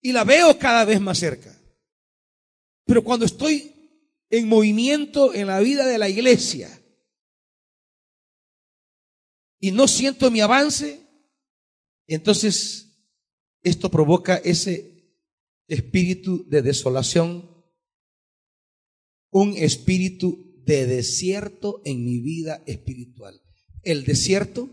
[0.00, 1.60] Y la veo cada vez más cerca.
[2.84, 3.73] Pero cuando estoy
[4.36, 6.80] en movimiento en la vida de la iglesia
[9.60, 11.00] y no siento mi avance,
[12.06, 12.98] entonces
[13.62, 15.16] esto provoca ese
[15.68, 17.48] espíritu de desolación,
[19.30, 23.40] un espíritu de desierto en mi vida espiritual.
[23.82, 24.68] El desierto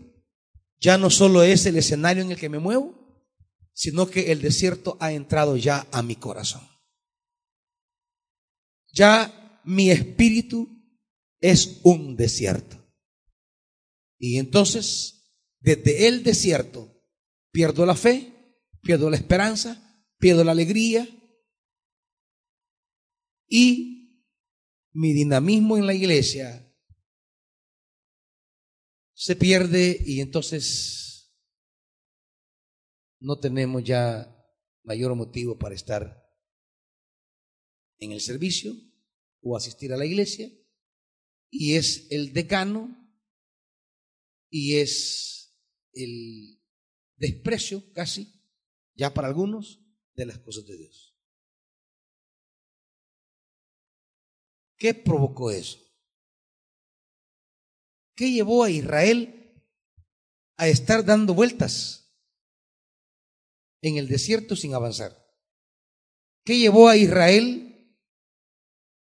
[0.80, 3.24] ya no solo es el escenario en el que me muevo,
[3.72, 6.68] sino que el desierto ha entrado ya a mi corazón.
[8.92, 10.68] Ya mi espíritu
[11.40, 12.78] es un desierto.
[14.18, 17.02] Y entonces, desde el desierto,
[17.50, 18.32] pierdo la fe,
[18.82, 21.08] pierdo la esperanza, pierdo la alegría
[23.48, 24.28] y
[24.92, 26.68] mi dinamismo en la iglesia
[29.14, 31.32] se pierde y entonces
[33.20, 34.28] no tenemos ya
[34.84, 36.24] mayor motivo para estar
[37.98, 38.74] en el servicio
[39.42, 40.50] o asistir a la iglesia
[41.50, 42.96] y es el decano
[44.48, 45.58] y es
[45.92, 46.62] el
[47.16, 48.40] desprecio casi
[48.94, 49.80] ya para algunos
[50.14, 51.14] de las cosas de Dios.
[54.76, 55.78] ¿Qué provocó eso?
[58.14, 59.62] ¿Qué llevó a Israel
[60.56, 62.02] a estar dando vueltas?
[63.82, 65.18] en el desierto sin avanzar?
[66.44, 67.71] ¿Qué llevó a Israel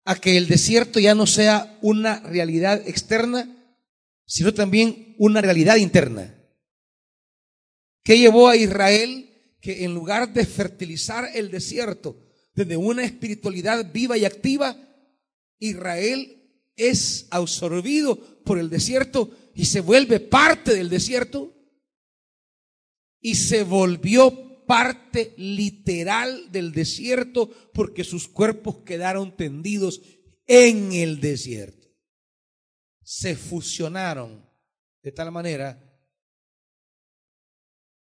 [0.10, 3.48] a que el desierto ya no sea una realidad externa,
[4.26, 6.36] sino también una realidad interna?
[8.04, 9.30] ¿Qué llevó a Israel
[9.62, 14.76] que en lugar de fertilizar el desierto desde una espiritualidad viva y activa,
[15.60, 16.41] Israel
[16.76, 21.54] es absorbido por el desierto y se vuelve parte del desierto
[23.22, 29.99] y se volvió parte literal del desierto porque sus cuerpos quedaron tendidos
[30.45, 31.88] en el desierto.
[33.01, 34.47] Se fusionaron
[35.01, 35.84] de tal manera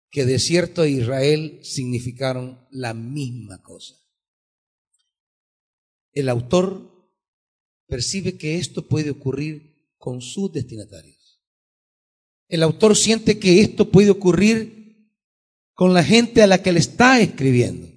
[0.09, 3.95] que desierto e Israel significaron la misma cosa.
[6.11, 7.15] El autor
[7.87, 11.41] percibe que esto puede ocurrir con sus destinatarios.
[12.49, 14.76] El autor siente que esto puede ocurrir
[15.77, 17.87] con la gente a la que le está escribiendo.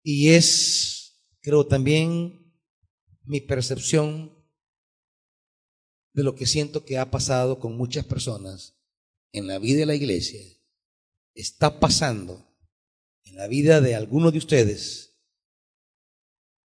[0.00, 2.54] Y es, creo también,
[3.24, 4.32] mi percepción
[6.12, 8.80] de lo que siento que ha pasado con muchas personas
[9.32, 10.40] en la vida de la iglesia
[11.34, 12.56] está pasando
[13.24, 15.18] en la vida de algunos de ustedes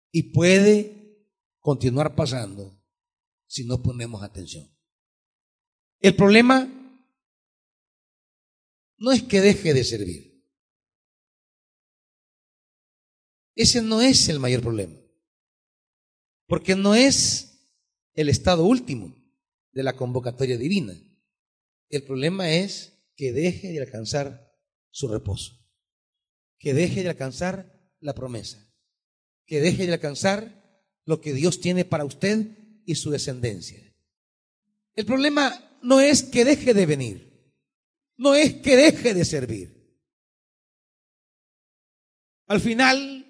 [0.10, 1.28] y puede
[1.60, 2.82] continuar pasando
[3.46, 4.74] si no ponemos atención.
[6.00, 6.79] El problema
[9.00, 10.30] no es que deje de servir.
[13.56, 14.96] Ese no es el mayor problema.
[16.48, 17.70] Porque no es
[18.14, 19.16] el estado último
[19.72, 20.94] de la convocatoria divina.
[21.90, 24.50] El problema es que deje de alcanzar
[24.92, 25.60] su reposo,
[26.58, 28.74] que deje de alcanzar la promesa,
[29.46, 30.60] que deje de alcanzar
[31.06, 32.48] lo que Dios tiene para usted
[32.86, 33.82] y su descendencia.
[34.96, 37.29] El problema no es que deje de venir,
[38.20, 39.80] no es que deje de servir.
[42.48, 43.26] Al final,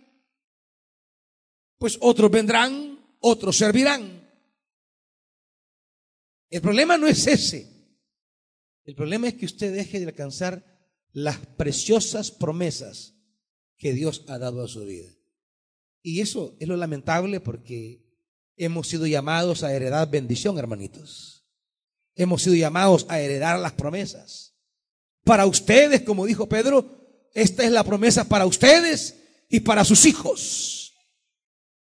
[1.77, 4.27] pues otros vendrán, otros servirán.
[6.49, 7.67] El problema no es ese.
[8.83, 10.65] El problema es que usted deje de alcanzar
[11.11, 13.13] las preciosas promesas
[13.77, 15.11] que Dios ha dado a su vida.
[16.01, 18.09] Y eso es lo lamentable porque
[18.55, 21.45] hemos sido llamados a heredar bendición, hermanitos.
[22.15, 24.48] Hemos sido llamados a heredar las promesas.
[25.23, 29.15] Para ustedes, como dijo Pedro, esta es la promesa para ustedes
[29.49, 30.93] y para sus hijos.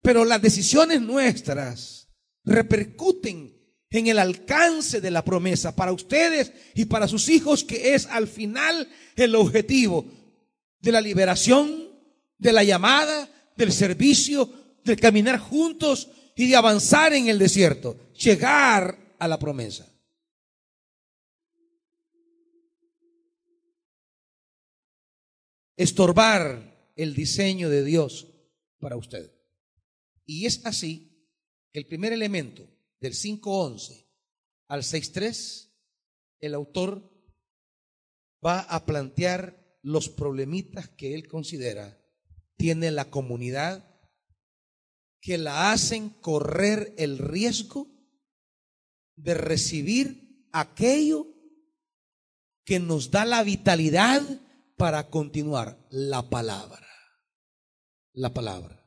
[0.02, 2.08] Pero las decisiones nuestras
[2.44, 3.54] repercuten
[3.90, 8.26] en el alcance de la promesa para ustedes y para sus hijos, que es al
[8.26, 10.04] final el objetivo
[10.80, 11.90] de la liberación,
[12.38, 14.50] de la llamada, del servicio,
[14.84, 19.86] de caminar juntos y de avanzar en el desierto, llegar a la promesa.
[25.76, 28.28] Estorbar el diseño de Dios
[28.78, 29.32] para usted.
[30.24, 31.28] Y es así
[31.72, 32.68] que el primer elemento
[33.00, 34.06] del 5.11
[34.68, 35.70] al 6.3,
[36.40, 37.10] el autor
[38.44, 42.00] va a plantear los problemitas que él considera
[42.56, 43.90] tiene la comunidad
[45.20, 47.90] que la hacen correr el riesgo
[49.16, 51.26] de recibir aquello
[52.64, 54.22] que nos da la vitalidad
[54.84, 56.86] para continuar, la palabra.
[58.12, 58.86] La palabra.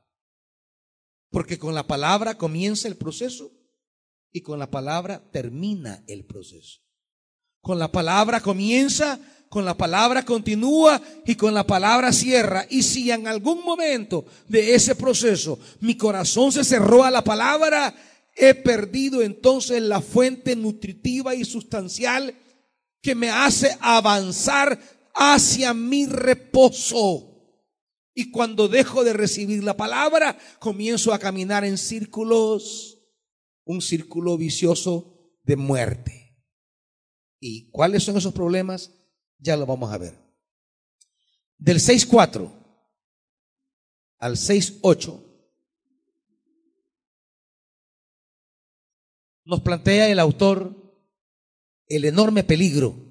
[1.31, 3.49] Porque con la palabra comienza el proceso
[4.31, 6.81] y con la palabra termina el proceso.
[7.61, 12.67] Con la palabra comienza, con la palabra continúa y con la palabra cierra.
[12.69, 17.95] Y si en algún momento de ese proceso mi corazón se cerró a la palabra,
[18.35, 22.35] he perdido entonces la fuente nutritiva y sustancial
[23.01, 24.79] que me hace avanzar
[25.17, 27.33] hacia mi reposo.
[28.13, 32.97] Y cuando dejo de recibir la palabra, comienzo a caminar en círculos
[33.63, 36.37] un círculo vicioso de muerte.
[37.39, 38.91] ¿Y cuáles son esos problemas?
[39.39, 40.17] Ya lo vamos a ver.
[41.57, 42.53] Del 6.4
[44.19, 45.23] al 6.8
[49.45, 50.75] nos plantea el autor
[51.87, 53.06] el enorme peligro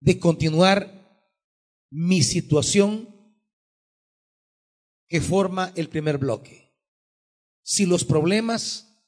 [0.00, 1.26] de continuar
[1.90, 3.08] mi situación
[5.08, 6.68] que forma el primer bloque
[7.68, 8.98] si los problemas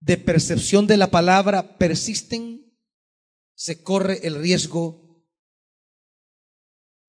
[0.00, 2.76] de percepción de la palabra persisten,
[3.54, 5.24] se corre el riesgo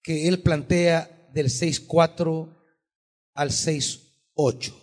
[0.04, 2.56] que él plantea del 6.4
[3.34, 4.76] al 6.8,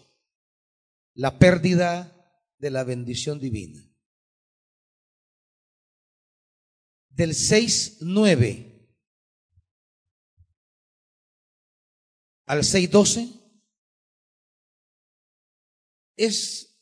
[1.14, 3.87] la pérdida de la bendición divina.
[7.18, 8.64] Del 6.9
[12.46, 13.28] al 6.12
[16.16, 16.80] es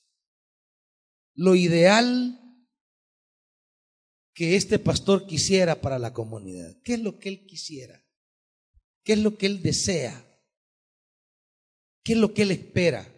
[1.35, 2.39] lo ideal
[4.35, 6.77] que este pastor quisiera para la comunidad.
[6.83, 8.07] ¿Qué es lo que él quisiera?
[9.05, 10.23] ¿Qué es lo que él desea?
[12.05, 13.11] ¿Qué es lo que él espera?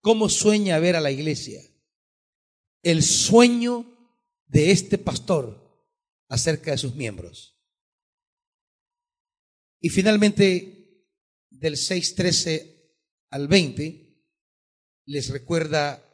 [0.00, 1.62] ¿Cómo sueña ver a la iglesia?
[2.82, 3.86] El sueño
[4.48, 5.67] de este pastor
[6.28, 7.58] acerca de sus miembros.
[9.80, 11.06] Y finalmente,
[11.50, 12.92] del 6.13
[13.30, 14.24] al 20,
[15.06, 16.04] les recuerda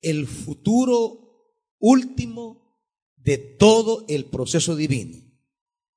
[0.00, 2.80] el futuro último
[3.16, 5.18] de todo el proceso divino.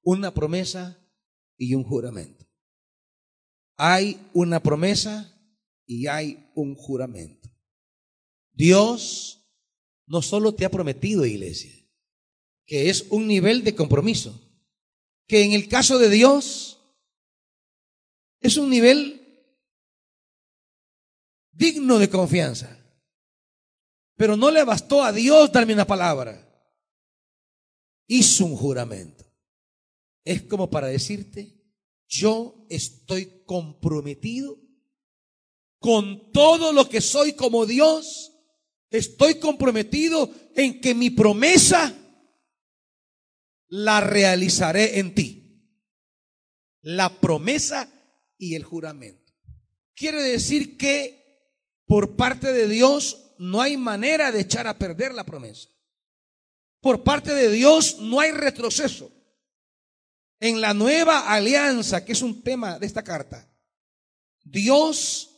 [0.03, 0.99] Una promesa
[1.57, 2.45] y un juramento.
[3.77, 5.31] Hay una promesa
[5.85, 7.49] y hay un juramento.
[8.53, 9.41] Dios
[10.05, 11.84] no solo te ha prometido, iglesia,
[12.65, 14.41] que es un nivel de compromiso,
[15.27, 16.79] que en el caso de Dios
[18.41, 19.21] es un nivel
[21.51, 22.79] digno de confianza.
[24.17, 26.41] Pero no le bastó a Dios darme una palabra.
[28.07, 29.25] Hizo un juramento.
[30.23, 31.55] Es como para decirte,
[32.07, 34.57] yo estoy comprometido
[35.79, 38.31] con todo lo que soy como Dios.
[38.89, 42.04] Estoy comprometido en que mi promesa
[43.67, 45.41] la realizaré en ti.
[46.81, 47.89] La promesa
[48.37, 49.33] y el juramento.
[49.95, 51.25] Quiere decir que
[51.85, 55.69] por parte de Dios no hay manera de echar a perder la promesa.
[56.81, 59.11] Por parte de Dios no hay retroceso.
[60.39, 63.49] En la nueva alianza, que es un tema de esta carta,
[64.43, 65.31] Dios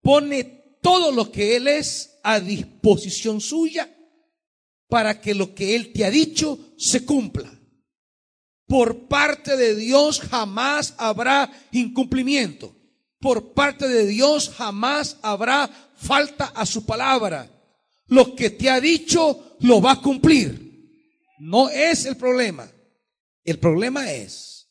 [0.00, 3.93] pone todo lo que Él es a disposición suya
[4.88, 7.50] para que lo que Él te ha dicho se cumpla.
[8.66, 12.74] Por parte de Dios jamás habrá incumplimiento.
[13.20, 17.50] Por parte de Dios jamás habrá falta a su palabra.
[18.06, 20.64] Lo que te ha dicho lo va a cumplir.
[21.38, 22.70] No es el problema.
[23.44, 24.70] El problema es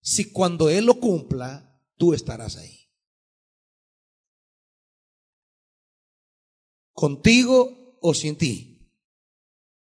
[0.00, 2.90] si cuando Él lo cumpla, tú estarás ahí.
[6.92, 8.71] Contigo o sin ti.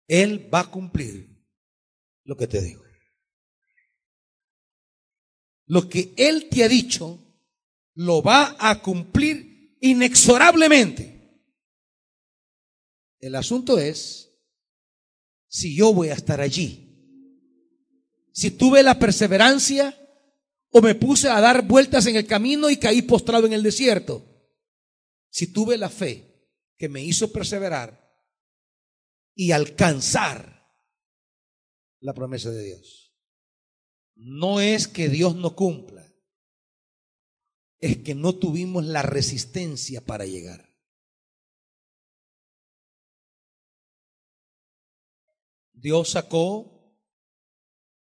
[0.07, 1.35] Él va a cumplir
[2.25, 2.83] lo que te digo.
[5.67, 7.21] Lo que Él te ha dicho,
[7.95, 11.15] lo va a cumplir inexorablemente.
[13.21, 14.31] El asunto es
[15.49, 16.81] si yo voy a estar allí.
[18.33, 19.99] Si tuve la perseverancia
[20.71, 24.27] o me puse a dar vueltas en el camino y caí postrado en el desierto.
[25.31, 28.04] Si tuve la fe que me hizo perseverar
[29.35, 30.73] y alcanzar
[32.01, 33.15] la promesa de Dios.
[34.15, 36.05] No es que Dios no cumpla
[37.85, 40.75] es que no tuvimos la resistencia para llegar.
[45.75, 46.99] Dios sacó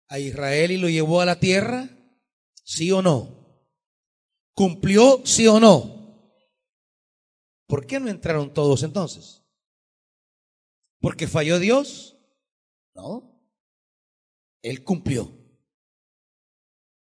[0.07, 1.89] a Israel y lo llevó a la tierra,
[2.63, 3.67] sí o no.
[4.53, 6.33] ¿Cumplió, sí o no?
[7.65, 9.43] ¿Por qué no entraron todos entonces?
[10.99, 12.17] ¿Porque falló Dios?
[12.93, 13.39] No.
[14.61, 15.31] Él cumplió.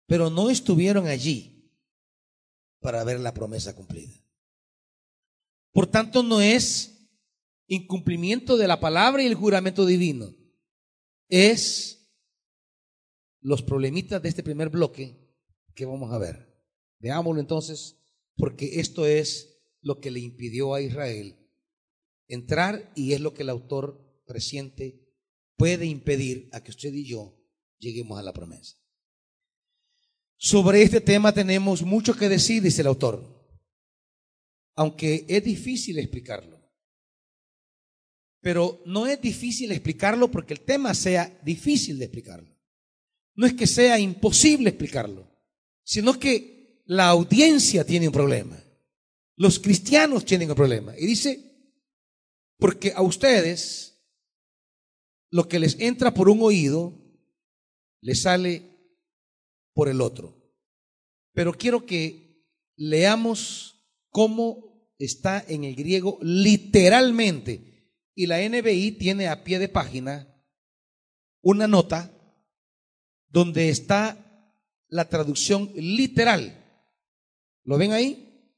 [0.06, 1.72] Pero no estuvieron allí
[2.80, 4.14] para ver la promesa cumplida.
[5.72, 7.10] Por tanto, no es
[7.66, 10.34] incumplimiento de la palabra y el juramento divino.
[11.28, 12.08] Es
[13.40, 15.18] los problemitas de este primer bloque
[15.74, 16.46] que vamos a ver.
[17.00, 17.98] Veámoslo entonces,
[18.36, 21.45] porque esto es lo que le impidió a Israel
[22.28, 25.06] entrar y es lo que el autor presiente
[25.56, 27.36] puede impedir a que usted y yo
[27.78, 28.76] lleguemos a la promesa.
[30.36, 33.36] Sobre este tema tenemos mucho que decir, dice el autor,
[34.74, 36.56] aunque es difícil explicarlo.
[38.40, 42.54] Pero no es difícil explicarlo porque el tema sea difícil de explicarlo.
[43.34, 45.28] No es que sea imposible explicarlo,
[45.82, 48.62] sino que la audiencia tiene un problema.
[49.36, 50.94] Los cristianos tienen un problema.
[50.96, 51.45] Y dice,
[52.58, 53.96] porque a ustedes
[55.30, 56.94] lo que les entra por un oído,
[58.00, 58.62] les sale
[59.74, 60.34] por el otro.
[61.32, 62.44] Pero quiero que
[62.76, 67.92] leamos cómo está en el griego literalmente.
[68.14, 70.32] Y la NBI tiene a pie de página
[71.42, 72.10] una nota
[73.28, 74.26] donde está
[74.88, 76.64] la traducción literal.
[77.64, 78.50] ¿Lo ven ahí?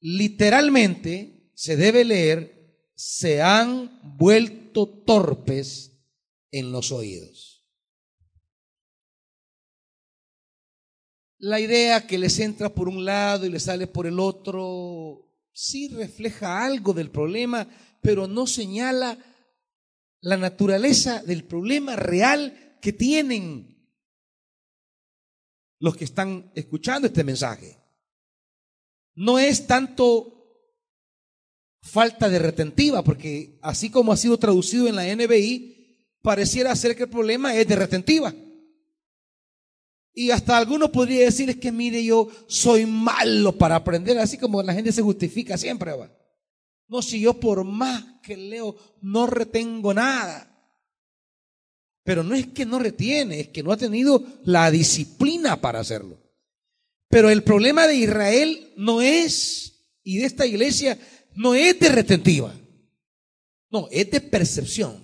[0.00, 2.55] Literalmente se debe leer
[2.96, 5.92] se han vuelto torpes
[6.50, 7.68] en los oídos.
[11.38, 15.88] La idea que les entra por un lado y les sale por el otro, sí
[15.88, 17.68] refleja algo del problema,
[18.00, 19.18] pero no señala
[20.22, 23.76] la naturaleza del problema real que tienen
[25.78, 27.76] los que están escuchando este mensaje.
[29.14, 30.35] No es tanto
[31.82, 35.76] falta de retentiva, porque así como ha sido traducido en la NBI,
[36.22, 38.34] pareciera ser que el problema es de retentiva.
[40.12, 44.62] Y hasta alguno podría decir es que mire, yo soy malo para aprender, así como
[44.62, 45.92] la gente se justifica siempre.
[46.88, 50.52] No, si yo por más que leo no retengo nada.
[52.02, 56.18] Pero no es que no retiene, es que no ha tenido la disciplina para hacerlo.
[57.08, 60.98] Pero el problema de Israel no es, y de esta iglesia,
[61.36, 62.54] no es de retentiva.
[63.70, 65.02] No, es de percepción.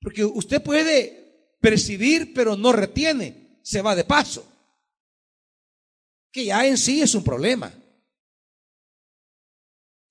[0.00, 4.46] Porque usted puede percibir, pero no retiene, se va de paso.
[6.32, 7.72] Que ya en sí es un problema.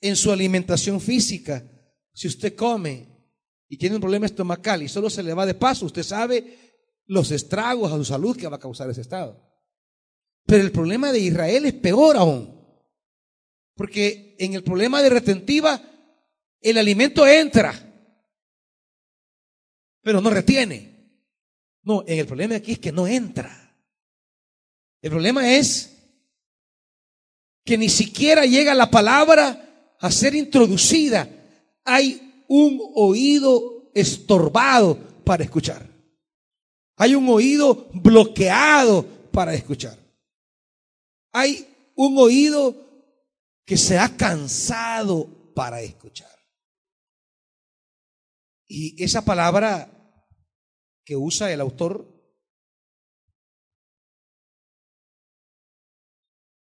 [0.01, 1.63] En su alimentación física,
[2.13, 3.07] si usted come
[3.67, 6.57] y tiene un problema estomacal y solo se le va de paso, usted sabe
[7.07, 9.43] los estragos a su salud que va a causar ese estado.
[10.45, 12.58] Pero el problema de Israel es peor aún.
[13.79, 15.81] Porque en el problema de retentiva,
[16.59, 17.73] el alimento entra,
[20.01, 21.23] pero no retiene.
[21.83, 23.73] No, en el problema aquí es que no entra.
[25.01, 25.95] El problema es
[27.63, 31.29] que ni siquiera llega la palabra a ser introducida.
[31.85, 35.87] Hay un oído estorbado para escuchar.
[36.97, 39.97] Hay un oído bloqueado para escuchar.
[41.31, 41.65] Hay
[41.95, 42.88] un oído
[43.69, 46.35] que se ha cansado para escuchar.
[48.67, 50.25] Y esa palabra
[51.05, 52.11] que usa el autor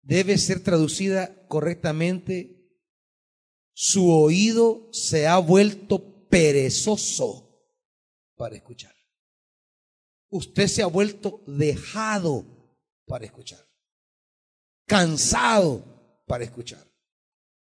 [0.03, 2.77] debe ser traducida correctamente
[3.73, 7.73] su oído se ha vuelto perezoso
[8.37, 8.95] para escuchar.
[10.29, 12.45] Usted se ha vuelto dejado
[13.07, 13.67] para escuchar.
[14.87, 16.88] Cansado para escuchar.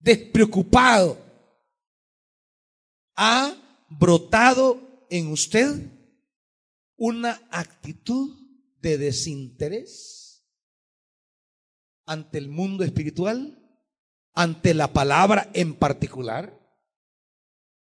[0.03, 1.17] Despreocupado.
[3.15, 3.55] Ha
[3.89, 5.89] brotado en usted
[6.97, 8.37] una actitud
[8.81, 10.45] de desinterés
[12.05, 13.59] ante el mundo espiritual
[14.33, 16.59] ante la palabra en particular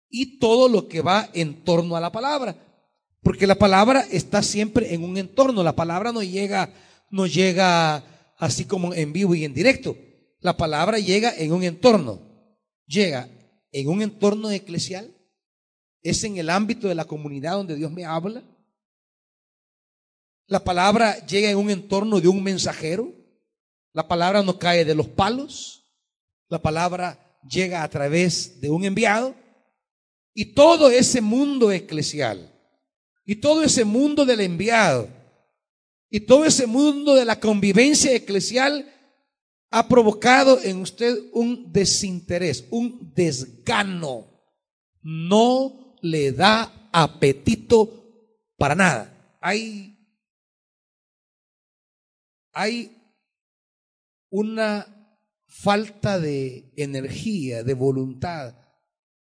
[0.09, 2.57] y todo lo que va en torno a la palabra.
[3.23, 5.63] Porque la palabra está siempre en un entorno.
[5.63, 6.73] La palabra no llega,
[7.11, 8.05] no llega
[8.39, 9.97] así como en vivo y en directo.
[10.45, 12.21] La palabra llega en un entorno.
[12.87, 13.31] Llega
[13.73, 15.11] en un entorno eclesial.
[16.03, 18.45] Es en el ámbito de la comunidad donde Dios me habla.
[20.47, 23.11] La palabra llega en un entorno de un mensajero.
[23.95, 25.91] La palabra no cae de los palos.
[26.51, 29.35] La palabra llega a través de un enviado
[30.35, 32.53] y todo ese mundo eclesial
[33.25, 35.09] y todo ese mundo del enviado
[36.11, 38.94] y todo ese mundo de la convivencia eclesial
[39.77, 44.31] ha provocado en usted un desinterés, un desgano.
[45.03, 49.37] No le da apetito para nada.
[49.41, 49.99] Hay,
[52.53, 52.97] hay
[54.31, 54.87] una
[55.49, 58.57] falta de energía, de voluntad,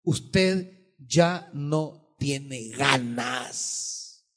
[0.02, 4.28] usted ya no tiene ganas.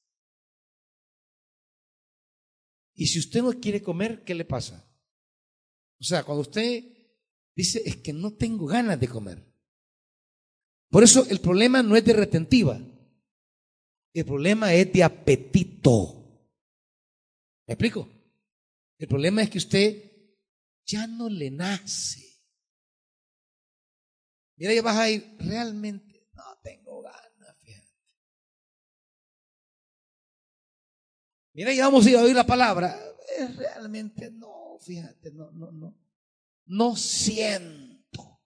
[2.93, 4.92] Y si usted no quiere comer, ¿qué le pasa?
[6.03, 6.83] O sea, cuando usted
[7.55, 9.41] dice, es que no tengo ganas de comer.
[10.91, 12.81] Por eso el problema no es de retentiva,
[14.13, 16.51] el problema es de apetito.
[17.69, 18.09] ¿Me explico?
[18.99, 20.13] El problema es que usted
[20.85, 22.21] ya no le nace.
[24.57, 27.97] Mira, ya vas a ir, realmente no tengo ganas, fíjate.
[31.53, 33.12] Mira, ya vamos a ir a oír la palabra.
[33.39, 35.99] Eh, realmente no, fíjate, no, no, no.
[36.67, 38.41] No siento.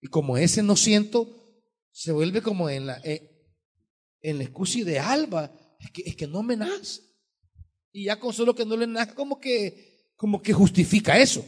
[0.00, 1.28] Y como ese no siento,
[1.90, 3.48] se vuelve como en la, eh,
[4.20, 5.50] en la excusa de Alba.
[5.78, 7.02] Es que, es que no me nace.
[7.92, 11.44] Y ya con solo que no le nace, como que como que justifica eso.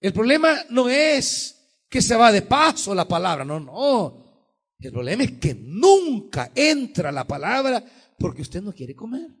[0.00, 1.56] El problema no es
[1.88, 4.56] que se va de paso la palabra, no, no.
[4.78, 7.84] El problema es que nunca entra la palabra
[8.20, 9.34] porque usted no quiere comer.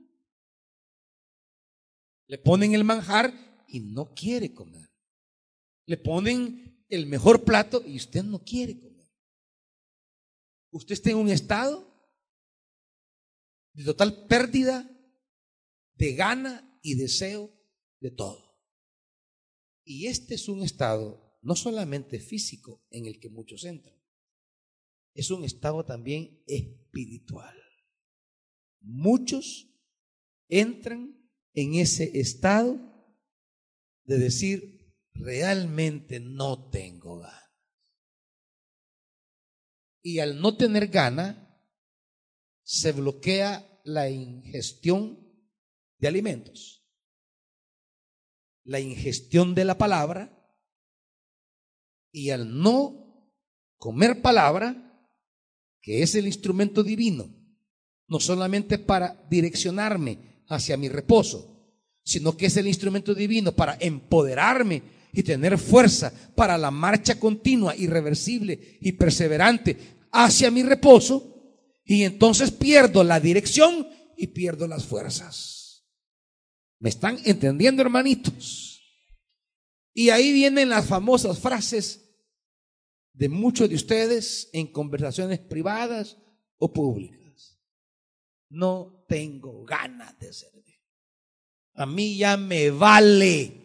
[2.26, 4.90] Le ponen el manjar y no quiere comer.
[5.86, 9.06] Le ponen el mejor plato y usted no quiere comer.
[10.72, 11.86] Usted está en un estado
[13.74, 14.90] de total pérdida
[15.94, 17.52] de gana y deseo
[18.00, 18.58] de todo.
[19.84, 23.98] Y este es un estado no solamente físico en el que muchos entran,
[25.14, 27.59] es un estado también espiritual.
[28.80, 29.68] Muchos
[30.48, 31.16] entran
[31.54, 32.78] en ese estado
[34.04, 37.40] de decir, realmente no tengo ganas.
[40.02, 41.46] Y al no tener gana,
[42.62, 45.18] se bloquea la ingestión
[45.98, 46.88] de alimentos,
[48.64, 50.36] la ingestión de la palabra,
[52.12, 53.30] y al no
[53.76, 54.86] comer palabra,
[55.82, 57.39] que es el instrumento divino,
[58.10, 61.46] no solamente para direccionarme hacia mi reposo,
[62.02, 64.82] sino que es el instrumento divino para empoderarme
[65.12, 69.78] y tener fuerza para la marcha continua, irreversible y perseverante
[70.10, 71.28] hacia mi reposo,
[71.84, 75.84] y entonces pierdo la dirección y pierdo las fuerzas.
[76.80, 78.80] ¿Me están entendiendo, hermanitos?
[79.94, 82.10] Y ahí vienen las famosas frases
[83.12, 86.16] de muchos de ustedes en conversaciones privadas
[86.58, 87.19] o públicas.
[88.50, 90.60] No tengo ganas de servir.
[91.74, 93.60] A mí ya me vale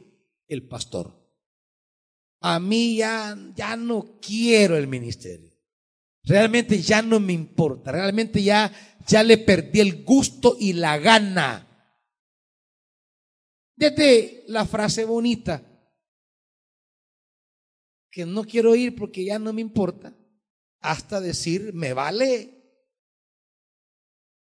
[0.47, 1.13] el pastor.
[2.41, 5.51] A mí ya, ya no quiero el ministerio.
[6.23, 7.91] Realmente ya no me importa.
[7.91, 8.71] Realmente ya,
[9.07, 11.67] ya le perdí el gusto y la gana.
[13.75, 15.61] Desde la frase bonita,
[18.09, 20.15] que no quiero ir porque ya no me importa,
[20.79, 22.54] hasta decir, me vale.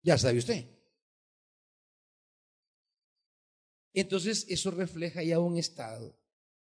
[0.07, 0.65] Ya sabe usted.
[3.93, 6.17] Entonces eso refleja ya un estado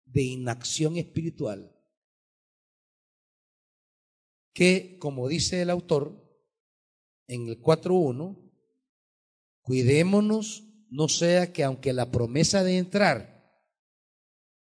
[0.05, 1.71] de inacción espiritual
[4.53, 6.19] que, como dice el autor
[7.27, 8.51] en el 4.1,
[9.61, 13.61] cuidémonos, no sea que aunque la promesa de entrar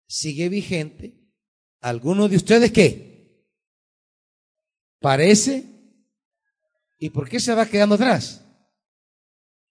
[0.08, 1.18] sigue vigente,
[1.80, 3.46] ¿Alguno de ustedes qué?
[5.00, 5.64] ¿Parece?
[6.98, 8.47] ¿Y por qué se va quedando atrás?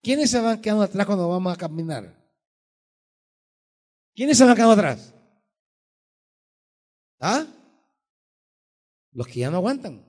[0.07, 2.04] ¿Quiénes se van quedando atrás cuando vamos a caminar?
[4.14, 5.12] ¿Quiénes se van quedando atrás?
[7.18, 7.44] ¿Ah?
[9.11, 10.07] Los que ya no aguantan.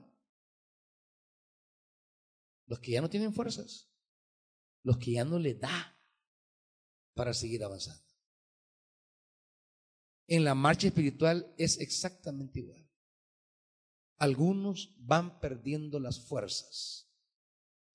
[2.66, 3.90] Los que ya no tienen fuerzas.
[4.84, 6.00] Los que ya no les da
[7.14, 8.08] para seguir avanzando
[10.28, 12.88] en la marcha espiritual es exactamente igual.
[14.18, 17.07] Algunos van perdiendo las fuerzas.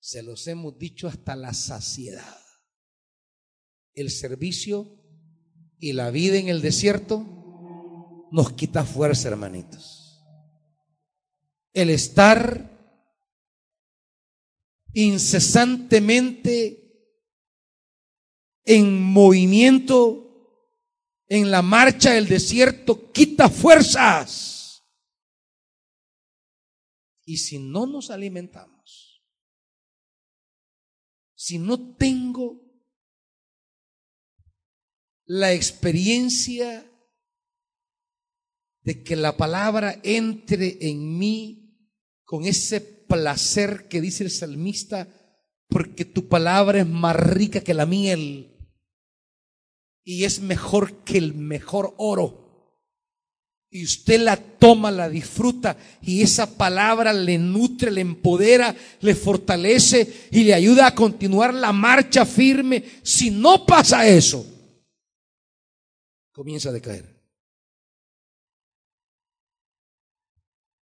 [0.04, 2.38] Se los hemos dicho hasta la saciedad.
[3.94, 5.02] El servicio
[5.78, 7.24] y la vida en el desierto
[8.30, 10.22] nos quita fuerza, hermanitos.
[11.72, 12.70] El estar
[14.92, 17.00] incesantemente
[18.66, 20.60] en movimiento
[21.28, 24.84] en la marcha del desierto quita fuerzas.
[27.24, 28.73] Y si no nos alimentamos,
[31.44, 32.58] si no tengo
[35.26, 36.90] la experiencia
[38.80, 41.92] de que la palabra entre en mí
[42.24, 45.06] con ese placer que dice el salmista,
[45.68, 48.56] porque tu palabra es más rica que la miel
[50.02, 52.43] y es mejor que el mejor oro.
[53.74, 60.28] Y usted la toma, la disfruta y esa palabra le nutre, le empodera, le fortalece
[60.30, 62.84] y le ayuda a continuar la marcha firme.
[63.02, 64.46] Si no pasa eso,
[66.30, 67.20] comienza a decaer.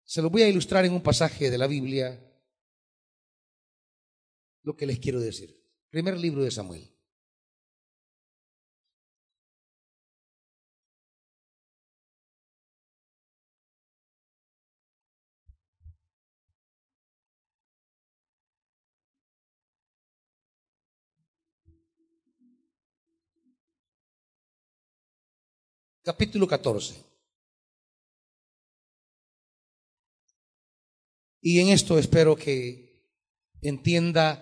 [0.06, 2.18] Se lo voy a ilustrar en un pasaje de la Biblia
[4.64, 5.62] lo que les quiero decir.
[5.90, 6.97] Primer libro de Samuel.
[26.08, 27.04] Capítulo 14.
[31.42, 33.12] Y en esto espero que
[33.62, 34.42] entienda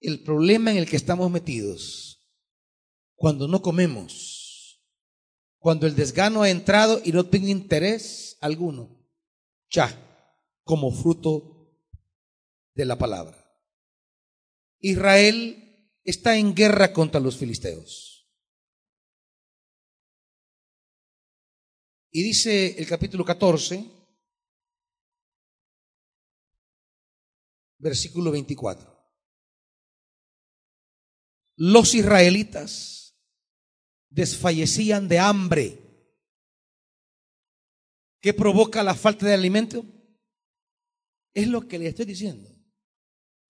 [0.00, 2.28] el problema en el que estamos metidos
[3.14, 4.82] cuando no comemos,
[5.60, 9.00] cuando el desgano ha entrado y no tengo interés alguno,
[9.70, 9.96] ya,
[10.64, 11.72] como fruto
[12.74, 13.48] de la palabra.
[14.80, 18.09] Israel está en guerra contra los filisteos.
[22.12, 23.88] Y dice el capítulo 14,
[27.78, 28.90] versículo 24.
[31.56, 33.16] Los israelitas
[34.08, 35.78] desfallecían de hambre.
[38.20, 39.84] ¿Qué provoca la falta de alimento?
[41.32, 42.50] Es lo que le estoy diciendo.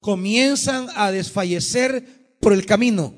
[0.00, 3.14] Comienzan a desfallecer por el camino.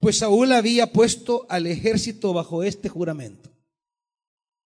[0.00, 3.50] Pues Saúl había puesto al ejército bajo este juramento.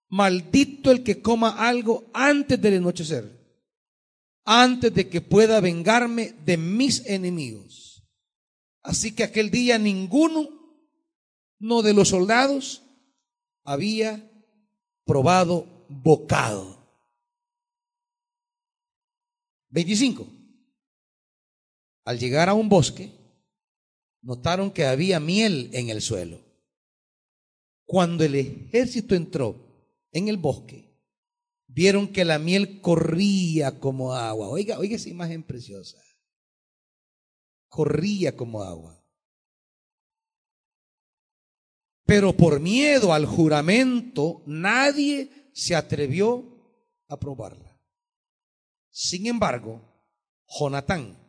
[0.09, 3.28] Maldito el que coma algo antes del anochecer,
[4.45, 8.05] antes de que pueda vengarme de mis enemigos.
[8.82, 10.49] Así que aquel día ninguno,
[11.59, 12.82] no de los soldados,
[13.64, 14.30] había
[15.05, 16.78] probado bocado.
[19.70, 20.28] 25.
[22.05, 23.24] Al llegar a un bosque,
[24.25, 26.41] notaron que había miel en el suelo.
[27.85, 29.55] Cuando el ejército entró
[30.11, 30.99] en el bosque,
[31.66, 34.49] vieron que la miel corría como agua.
[34.49, 35.99] Oiga, oiga esa imagen preciosa.
[37.68, 39.01] Corría como agua.
[42.07, 46.45] Pero por miedo al juramento, nadie se atrevió
[47.09, 47.79] a probarla.
[48.91, 49.83] Sin embargo,
[50.47, 51.24] Jonatán,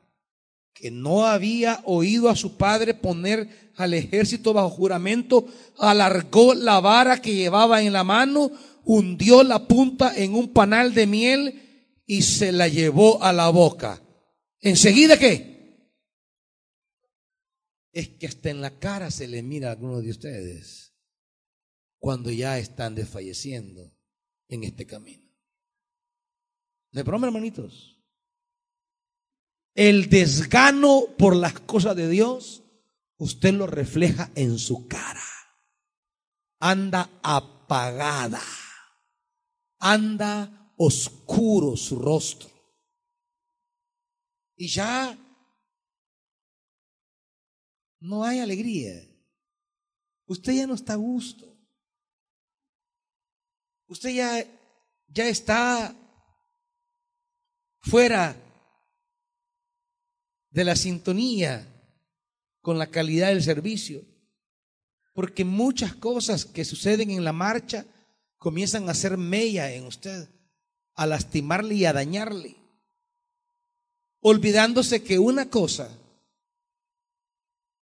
[0.75, 5.47] que no había oído a su padre poner al ejército bajo juramento,
[5.79, 8.51] alargó la vara que llevaba en la mano,
[8.83, 14.03] hundió la punta en un panal de miel y se la llevó a la boca.
[14.59, 15.89] ¿Enseguida qué?
[17.93, 20.93] Es que hasta en la cara se le mira a algunos de ustedes
[21.97, 23.97] cuando ya están desfalleciendo
[24.49, 25.23] en este camino.
[26.91, 27.94] ¿De broma, hermanitos?
[29.75, 32.63] El desgano por las cosas de Dios,
[33.17, 35.21] usted lo refleja en su cara.
[36.61, 38.41] Anda apagada.
[39.79, 42.49] Anda oscuro su rostro.
[44.55, 45.17] Y ya
[47.99, 48.93] no hay alegría.
[50.25, 51.53] Usted ya no está a gusto.
[53.87, 54.43] Usted ya,
[55.09, 55.93] ya está
[57.81, 58.44] fuera
[60.55, 61.67] de la sintonía
[62.61, 64.05] con la calidad del servicio.
[65.13, 67.85] Porque muchas cosas que suceden en la marcha
[68.37, 70.29] comienzan a hacer mella en usted,
[70.93, 72.55] a lastimarle y a dañarle.
[74.21, 75.89] Olvidándose que una cosa,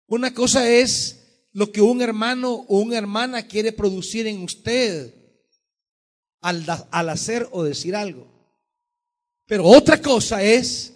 [0.06, 5.14] una cosa es lo que un hermano o una hermana quiere producir en usted
[6.40, 8.26] al, al hacer o decir algo.
[9.44, 10.93] Pero otra cosa es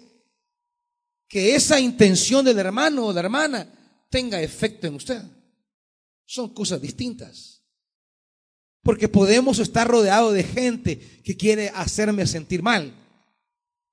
[1.29, 3.71] que esa intención del hermano o la hermana
[4.09, 5.21] tenga efecto en usted.
[6.25, 7.63] Son cosas distintas.
[8.81, 12.91] Porque podemos estar rodeados de gente que quiere hacerme sentir mal.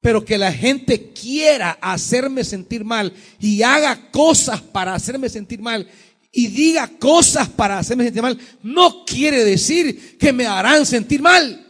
[0.01, 5.87] Pero que la gente quiera hacerme sentir mal y haga cosas para hacerme sentir mal
[6.33, 11.67] y diga cosas para hacerme sentir mal, no quiere decir que me harán sentir mal.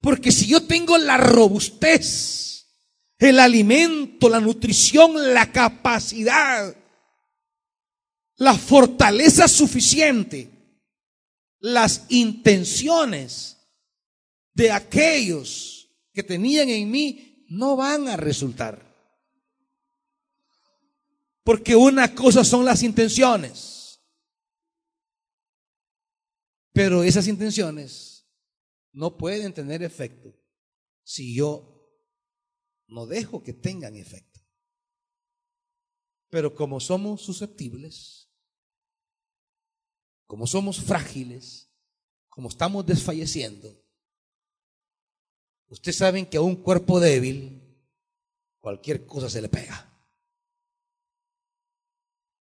[0.00, 2.47] Porque si yo tengo la robustez
[3.18, 6.76] el alimento, la nutrición, la capacidad,
[8.36, 10.48] la fortaleza suficiente,
[11.58, 13.56] las intenciones
[14.54, 18.86] de aquellos que tenían en mí no van a resultar.
[21.42, 24.00] Porque una cosa son las intenciones,
[26.72, 28.26] pero esas intenciones
[28.92, 30.32] no pueden tener efecto
[31.02, 31.77] si yo
[32.88, 34.40] no dejo que tengan efecto.
[36.30, 38.28] Pero como somos susceptibles,
[40.26, 41.68] como somos frágiles,
[42.28, 43.74] como estamos desfalleciendo,
[45.68, 47.62] ustedes saben que a un cuerpo débil
[48.60, 49.84] cualquier cosa se le pega.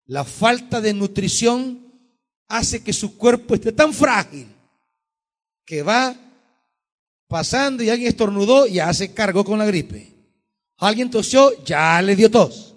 [0.05, 1.83] La falta de nutrición
[2.47, 4.47] hace que su cuerpo esté tan frágil
[5.65, 6.15] que va
[7.27, 10.12] pasando y alguien estornudó y ya se cargó con la gripe.
[10.83, 12.75] Alguien tosió, ya le dio tos.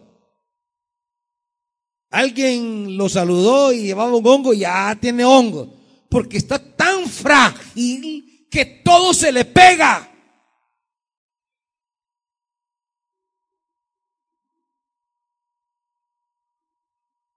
[2.11, 5.75] Alguien lo saludó y llevaba un hongo, ya tiene hongo.
[6.09, 10.13] Porque está tan frágil que todo se le pega.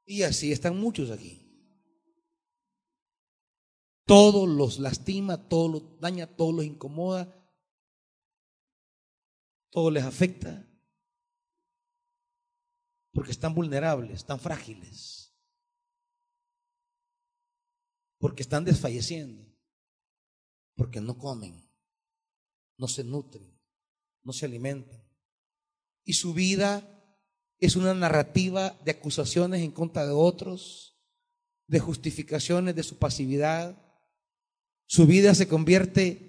[0.06, 1.46] Y así están muchos aquí.
[4.06, 7.39] Todo los lastima, todo los daña, todo los incomoda
[9.70, 10.66] todo les afecta.
[13.12, 15.20] Porque están vulnerables, están frágiles.
[18.20, 19.44] porque están desfalleciendo,
[20.76, 21.72] porque no comen,
[22.78, 23.58] no se nutren,
[24.24, 25.02] no se alimentan.
[26.04, 26.86] Y su vida
[27.60, 30.98] es una narrativa de acusaciones en contra de otros,
[31.68, 33.78] de justificaciones de su pasividad.
[34.86, 36.29] Su vida se convierte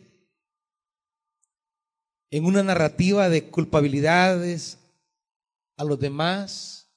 [2.30, 4.78] en una narrativa de culpabilidades
[5.76, 6.88] a los demás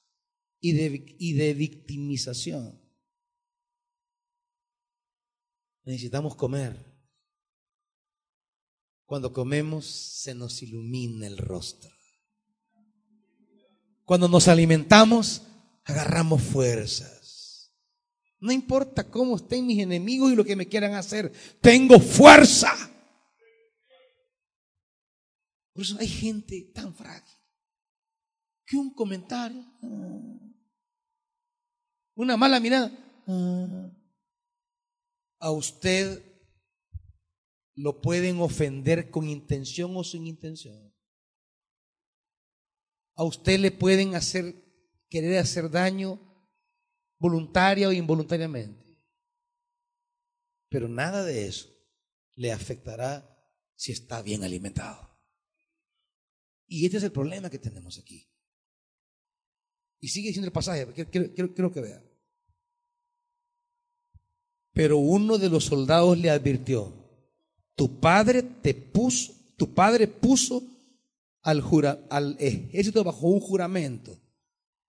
[0.60, 2.80] y de, victimización.
[5.84, 6.82] Necesitamos comer.
[9.04, 11.90] Cuando comemos se nos ilumina el rostro.
[14.04, 15.42] Cuando nos alimentamos,
[15.84, 17.74] agarramos fuerzas.
[18.38, 22.93] No importa cómo estén mis enemigos y lo que me quieran hacer, tengo fuerza.
[25.74, 27.36] Por eso hay gente tan frágil
[28.64, 30.38] que un comentario, ah,
[32.14, 32.90] una mala mirada,
[33.26, 33.90] ah,
[35.40, 36.22] a usted
[37.74, 40.94] lo pueden ofender con intención o sin intención.
[43.16, 44.54] A usted le pueden hacer,
[45.08, 46.20] querer hacer daño
[47.18, 48.84] voluntaria o involuntariamente.
[50.68, 51.68] Pero nada de eso
[52.36, 53.28] le afectará
[53.74, 55.03] si está bien alimentado.
[56.74, 58.28] Y este es el problema que tenemos aquí.
[60.00, 62.02] Y sigue diciendo el pasaje, quiero, que vea.
[64.72, 66.92] Pero uno de los soldados le advirtió,
[67.76, 70.64] tu padre te puso, tu padre puso
[71.42, 71.62] al,
[72.10, 74.20] al ejército bajo un juramento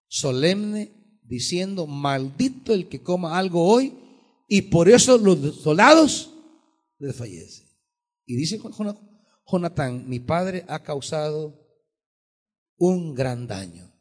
[0.08, 3.94] solemne diciendo, maldito el que coma algo hoy,
[4.48, 6.34] y por eso los soldados
[6.98, 7.68] desfallecen.
[8.26, 8.60] Y dice
[9.46, 11.65] Jonatán, mi padre ha causado
[12.78, 13.92] un gran daño.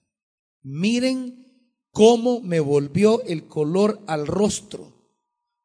[0.62, 4.95] Miren cómo me volvió el color al rostro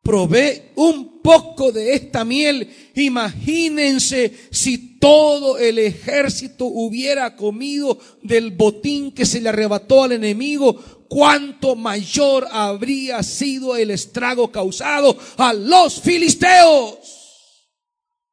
[0.10, 2.68] probé un poco de esta miel.
[2.95, 11.05] Imagínense si todo el ejército hubiera comido del botín que se le arrebató al enemigo,
[11.07, 17.18] cuánto mayor habría sido el estrago causado a los filisteos.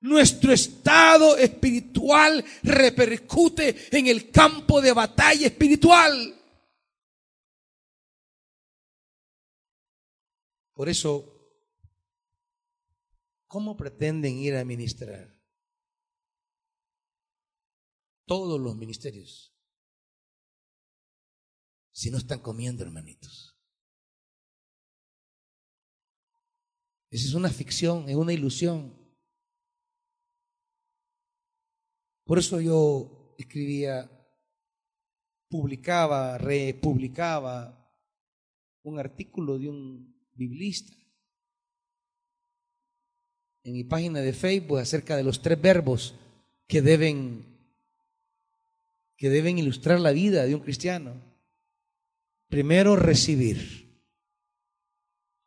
[0.01, 6.34] Nuestro estado espiritual repercute en el campo de batalla espiritual.
[10.74, 11.36] Por eso
[13.47, 15.34] ¿cómo pretenden ir a ministrar?
[18.26, 19.55] Todos los ministerios.
[21.92, 23.57] Si no están comiendo, hermanitos.
[27.09, 29.05] Esa es una ficción, es una ilusión.
[32.27, 34.11] Por eso yo escribía,
[35.49, 37.89] publicaba, republicaba
[38.83, 40.93] un artículo de un biblista
[43.62, 46.14] en mi página de Facebook acerca de los tres verbos
[46.66, 47.45] que deben,
[49.16, 51.20] que deben ilustrar la vida de un cristiano.
[52.49, 53.87] Primero, recibir.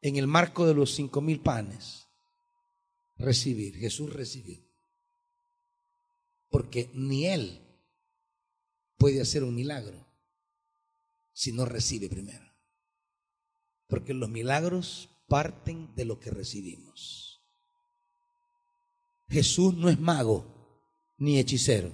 [0.01, 2.07] En el marco de los cinco mil panes.
[3.17, 3.75] Recibir.
[3.75, 4.68] Jesús recibió.
[6.49, 7.61] Porque ni Él
[8.97, 10.05] puede hacer un milagro
[11.31, 12.45] si no recibe primero.
[13.87, 17.41] Porque los milagros parten de lo que recibimos.
[19.29, 20.45] Jesús no es mago
[21.17, 21.91] ni hechicero,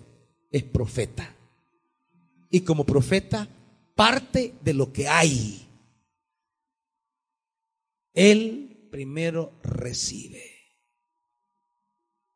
[0.51, 1.35] es profeta.
[2.49, 3.47] Y como profeta
[3.95, 5.67] parte de lo que hay.
[8.13, 10.54] Él primero recibe.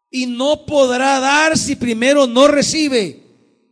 [0.10, 3.24] Y no podrá dar si primero no recibe.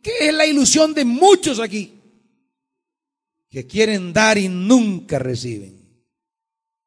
[0.01, 1.93] Que es la ilusión de muchos aquí.
[3.49, 5.77] Que quieren dar y nunca reciben.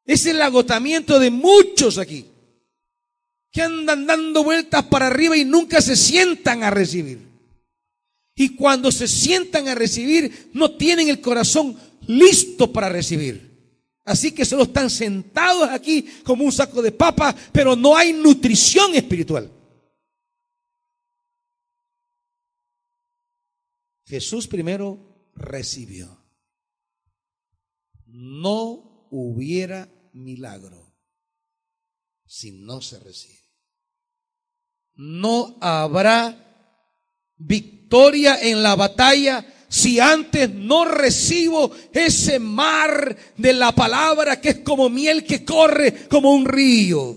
[0.04, 2.26] Es el agotamiento de muchos aquí
[3.52, 7.18] que andan dando vueltas para arriba y nunca se sientan a recibir.
[8.36, 11.76] Y cuando se sientan a recibir, no tienen el corazón
[12.06, 13.49] listo para recibir.
[14.04, 18.94] Así que solo están sentados aquí como un saco de papa, pero no hay nutrición
[18.94, 19.50] espiritual.
[24.06, 26.18] Jesús primero recibió.
[28.06, 30.96] No hubiera milagro
[32.26, 33.40] si no se recibe
[35.00, 36.36] no habrá
[37.38, 44.58] victoria en la batalla si antes no recibo ese mar de la palabra que es
[44.58, 47.16] como miel que corre como un río.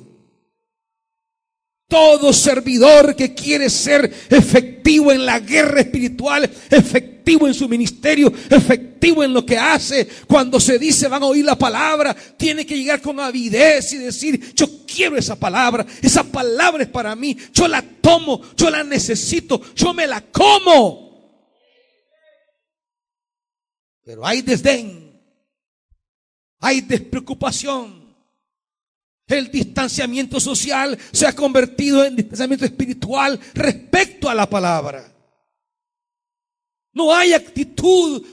[1.88, 9.24] Todo servidor que quiere ser efectivo en la guerra espiritual, efectivo en su ministerio, efectivo
[9.24, 13.02] en lo que hace, cuando se dice van a oír la palabra, tiene que llegar
[13.02, 17.82] con avidez y decir, yo quiero esa palabra, esa palabra es para mí, yo la
[17.82, 21.13] tomo, yo la necesito, yo me la como.
[24.04, 25.22] Pero hay desdén,
[26.60, 28.04] hay despreocupación
[29.28, 35.12] el distanciamiento social se ha convertido en distanciamiento espiritual respecto a la palabra.
[36.94, 38.26] No hay actitud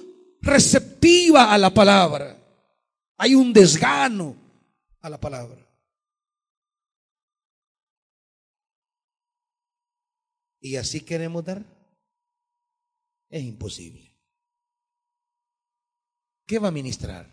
[0.42, 2.36] receptiva a la palabra.
[3.16, 4.36] Hay un desgano
[5.00, 5.66] a la palabra.
[10.60, 11.64] ¿Y así queremos dar?
[13.30, 14.09] Es imposible.
[16.50, 17.32] ¿Qué va a ministrar?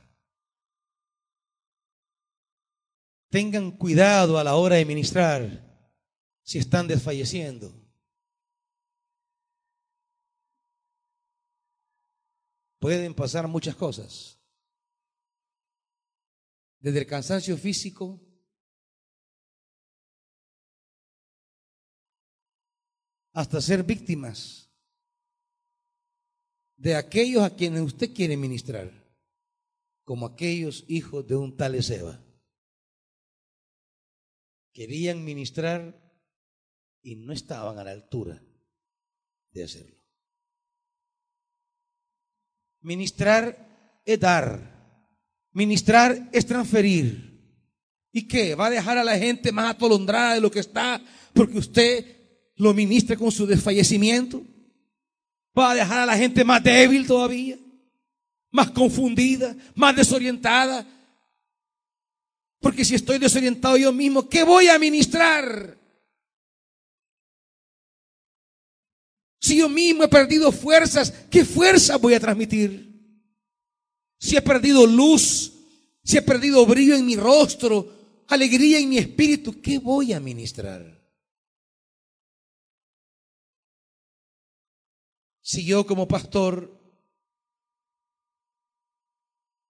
[3.32, 5.42] Tengan cuidado a la hora de ministrar
[6.44, 7.74] si están desfalleciendo.
[12.78, 14.40] Pueden pasar muchas cosas.
[16.78, 18.22] Desde el cansancio físico
[23.34, 24.72] hasta ser víctimas
[26.76, 29.07] de aquellos a quienes usted quiere ministrar,
[30.08, 32.24] como aquellos hijos de un tal Ezeba
[34.72, 36.02] querían ministrar
[37.02, 38.42] y no estaban a la altura
[39.52, 39.98] de hacerlo.
[42.80, 45.12] Ministrar es dar.
[45.52, 47.44] Ministrar es transferir.
[48.14, 48.56] ¿Y qué?
[48.56, 51.04] ¿Va a dejar a la gente más atolondrada de lo que está
[51.34, 54.42] porque usted lo ministra con su desfallecimiento?
[55.58, 57.58] ¿Va a dejar a la gente más débil todavía?
[58.52, 59.56] ¿Más confundida?
[59.76, 60.86] ¿Más desorientada?
[62.60, 65.78] Porque si estoy desorientado yo mismo, ¿qué voy a ministrar?
[69.40, 72.88] Si yo mismo he perdido fuerzas, ¿qué fuerza voy a transmitir?
[74.20, 75.54] Si he perdido luz,
[76.04, 80.98] si he perdido brillo en mi rostro, alegría en mi espíritu, ¿qué voy a ministrar?
[85.42, 86.77] Si yo como pastor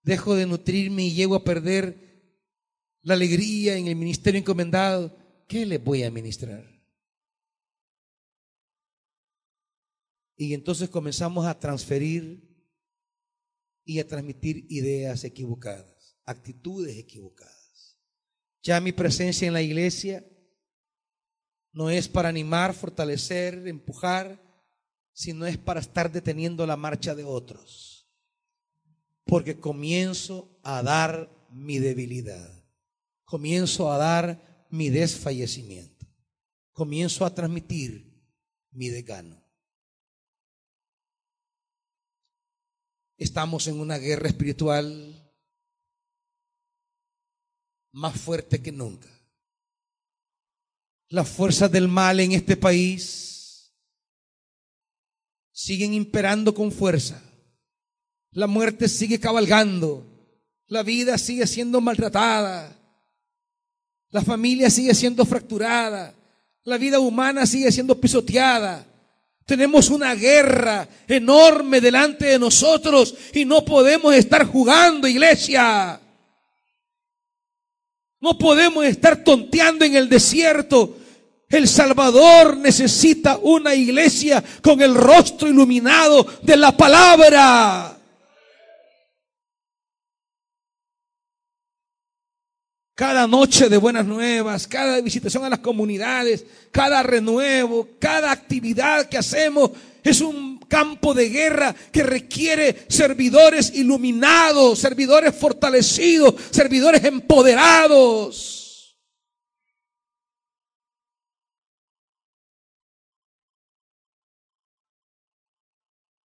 [0.07, 2.07] dejo de nutrirme y llego a perder
[3.01, 5.15] la alegría en el ministerio encomendado,
[5.47, 6.65] ¿qué le voy a ministrar?
[10.37, 12.41] Y entonces comenzamos a transferir
[13.83, 17.99] y a transmitir ideas equivocadas, actitudes equivocadas.
[18.63, 20.25] Ya mi presencia en la iglesia
[21.73, 24.41] no es para animar, fortalecer, empujar,
[25.11, 27.86] sino es para estar deteniendo la marcha de otros.
[29.27, 32.57] Porque comienzo a dar mi debilidad
[33.27, 36.07] comienzo a dar mi desfallecimiento.
[36.71, 38.23] Comienzo a transmitir
[38.71, 39.43] mi decano.
[43.17, 45.29] Estamos en una guerra espiritual
[47.91, 49.09] más fuerte que nunca.
[51.09, 53.75] Las fuerzas del mal en este país
[55.51, 57.21] siguen imperando con fuerza.
[58.31, 60.05] La muerte sigue cabalgando.
[60.67, 62.77] La vida sigue siendo maltratada.
[64.09, 66.13] La familia sigue siendo fracturada.
[66.63, 68.85] La vida humana sigue siendo pisoteada.
[69.45, 76.01] Tenemos una guerra enorme delante de nosotros y no podemos estar jugando, iglesia.
[78.19, 80.97] No podemos estar tonteando en el desierto.
[81.47, 87.96] El Salvador necesita una iglesia con el rostro iluminado de la palabra.
[92.97, 99.19] Cada noche de buenas nuevas, cada visitación a las comunidades, cada renuevo, cada actividad que
[99.19, 99.69] hacemos
[100.03, 108.97] es un campo de guerra que requiere servidores iluminados, servidores fortalecidos, servidores empoderados.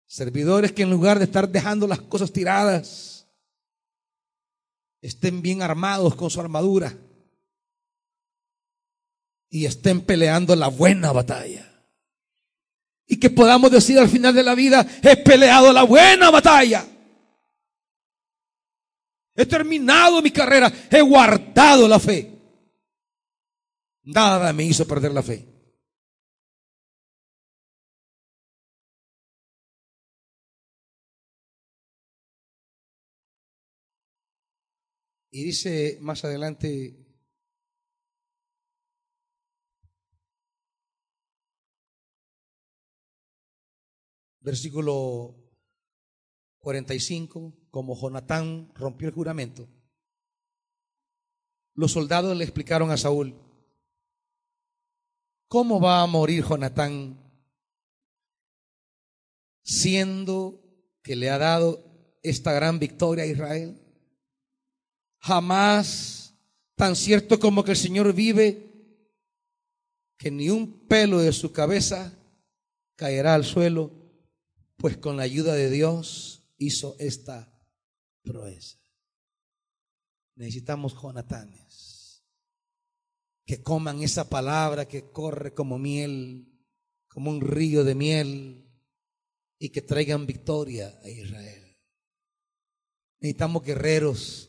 [0.05, 3.18] Servidores que en lugar de estar dejando las cosas tiradas,
[5.01, 6.95] estén bien armados con su armadura
[9.49, 11.65] y estén peleando la buena batalla.
[13.07, 16.85] Y que podamos decir al final de la vida, he peleado la buena batalla.
[19.35, 22.39] He terminado mi carrera, he guardado la fe.
[24.03, 25.58] Nada me hizo perder la fe.
[35.39, 36.97] Y dice más adelante,
[44.41, 45.33] versículo
[46.57, 49.69] 45, como Jonatán rompió el juramento,
[51.73, 53.33] los soldados le explicaron a Saúl,
[55.47, 57.17] ¿cómo va a morir Jonatán
[59.63, 60.61] siendo
[61.01, 63.85] que le ha dado esta gran victoria a Israel?
[65.19, 66.33] Jamás,
[66.75, 68.65] tan cierto como que el Señor vive,
[70.17, 72.17] que ni un pelo de su cabeza
[72.95, 73.91] caerá al suelo,
[74.77, 77.51] pues con la ayuda de Dios hizo esta
[78.23, 78.77] proeza.
[80.35, 81.89] Necesitamos Jonatanes
[83.49, 86.45] que coman esa palabra que corre como miel,
[87.07, 88.69] como un río de miel,
[89.57, 91.75] y que traigan victoria a Israel.
[93.19, 94.48] Necesitamos guerreros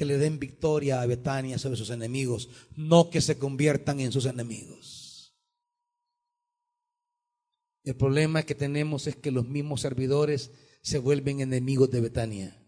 [0.00, 4.24] que le den victoria a Betania sobre sus enemigos, no que se conviertan en sus
[4.24, 5.36] enemigos.
[7.84, 12.66] El problema que tenemos es que los mismos servidores se vuelven enemigos de Betania.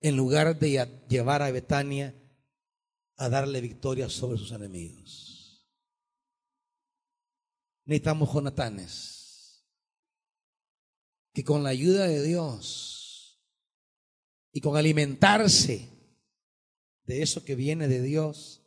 [0.00, 2.20] En lugar de llevar a Betania
[3.18, 5.64] a darle victoria sobre sus enemigos.
[7.84, 9.68] Necesitamos Jonatanes
[11.32, 13.01] que con la ayuda de Dios
[14.52, 15.88] y con alimentarse
[17.04, 18.62] de eso que viene de Dios,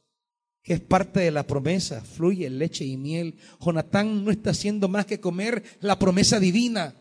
[0.64, 3.38] que es parte de la promesa, fluye leche y miel.
[3.62, 6.96] Jonatán no está haciendo más que comer la promesa divina.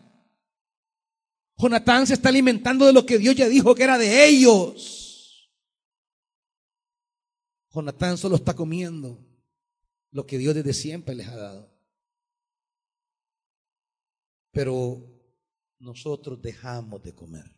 [1.57, 5.51] Jonatán se está alimentando de lo que Dios ya dijo que era de ellos.
[7.73, 9.19] Jonatán solo está comiendo
[10.11, 11.75] lo que Dios desde siempre les ha dado.
[14.51, 15.03] Pero
[15.79, 17.55] nosotros dejamos de comer.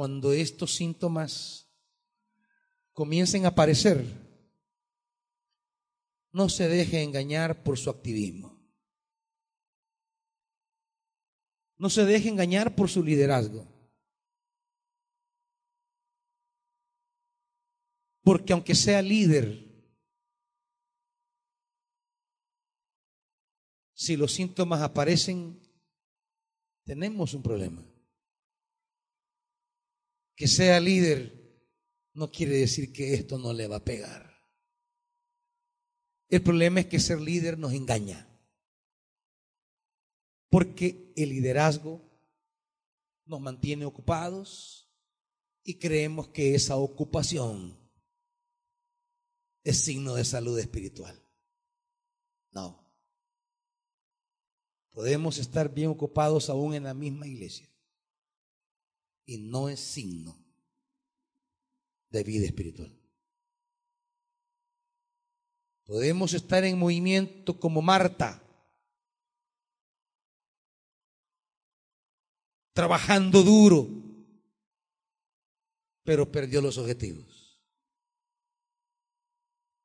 [0.00, 1.70] Cuando estos síntomas
[2.94, 4.02] comiencen a aparecer,
[6.32, 8.58] no se deje engañar por su activismo.
[11.76, 13.68] No se deje engañar por su liderazgo.
[18.22, 19.70] Porque aunque sea líder,
[23.92, 25.60] si los síntomas aparecen,
[26.86, 27.99] tenemos un problema
[30.40, 31.38] que sea líder
[32.14, 34.42] no quiere decir que esto no le va a pegar.
[36.30, 38.26] El problema es que ser líder nos engaña.
[40.48, 42.02] Porque el liderazgo
[43.26, 44.90] nos mantiene ocupados
[45.62, 47.78] y creemos que esa ocupación
[49.62, 51.22] es signo de salud espiritual.
[52.50, 52.90] No.
[54.90, 57.69] Podemos estar bien ocupados aún en la misma iglesia
[59.30, 60.36] y no es signo
[62.08, 62.92] de vida espiritual.
[65.84, 68.42] Podemos estar en movimiento como Marta,
[72.72, 73.86] trabajando duro,
[76.02, 77.62] pero perdió los objetivos.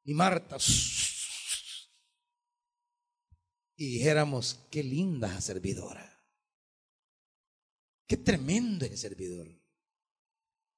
[0.05, 0.57] Y Marta,
[3.75, 6.14] y dijéramos, qué linda servidora.
[8.07, 9.47] Qué tremendo es servidor.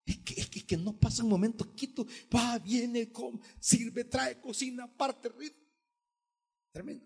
[0.05, 4.87] Es que, es que, no pasa un momento quito, va, viene, come, sirve, trae, cocina,
[4.87, 5.67] parte, ritmo.
[6.71, 7.05] Tremendo.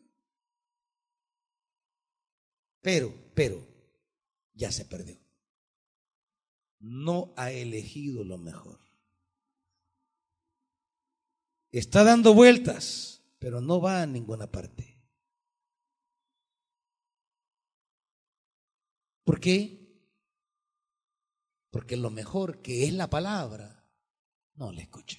[2.80, 3.68] Pero, pero,
[4.53, 5.18] ya se perdió.
[6.80, 8.80] No ha elegido lo mejor.
[11.72, 15.02] Está dando vueltas, pero no va a ninguna parte.
[19.23, 19.81] ¿Por qué?
[21.72, 23.89] Porque lo mejor que es la palabra,
[24.56, 25.18] no la escucha.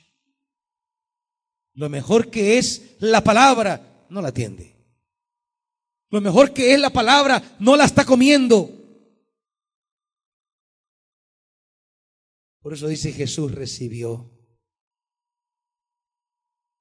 [1.73, 4.77] Lo mejor que es la palabra, no la atiende.
[6.11, 8.71] Lo mejor que es la palabra, no la está comiendo.
[12.61, 14.31] Por eso dice Jesús recibió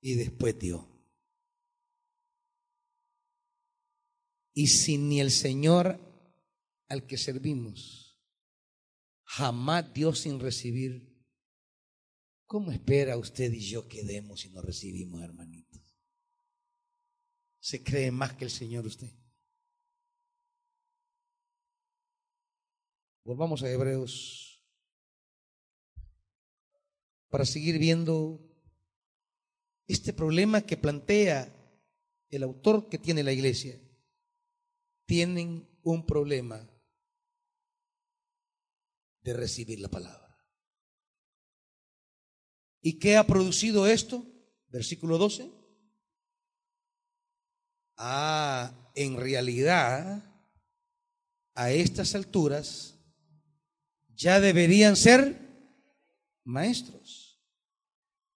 [0.01, 0.87] y después dio.
[4.53, 5.97] Y si ni el Señor
[6.89, 8.00] al que servimos
[9.31, 11.09] jamás dio sin recibir.
[12.45, 15.81] ¿Cómo espera usted y yo que demos si no recibimos, hermanitos?
[17.59, 19.09] ¿Se cree más que el Señor usted?
[23.23, 24.61] Volvamos a Hebreos
[27.29, 28.41] para seguir viendo
[29.87, 31.55] este problema que plantea
[32.29, 33.79] el autor que tiene la iglesia.
[35.05, 36.70] Tienen un problema
[39.21, 40.37] de recibir la palabra.
[42.81, 44.25] ¿Y qué ha producido esto?
[44.71, 45.51] versículo 12.
[47.97, 50.23] Ah, en realidad,
[51.53, 52.95] a estas alturas,
[54.15, 55.37] ya deberían ser
[56.43, 57.39] maestros.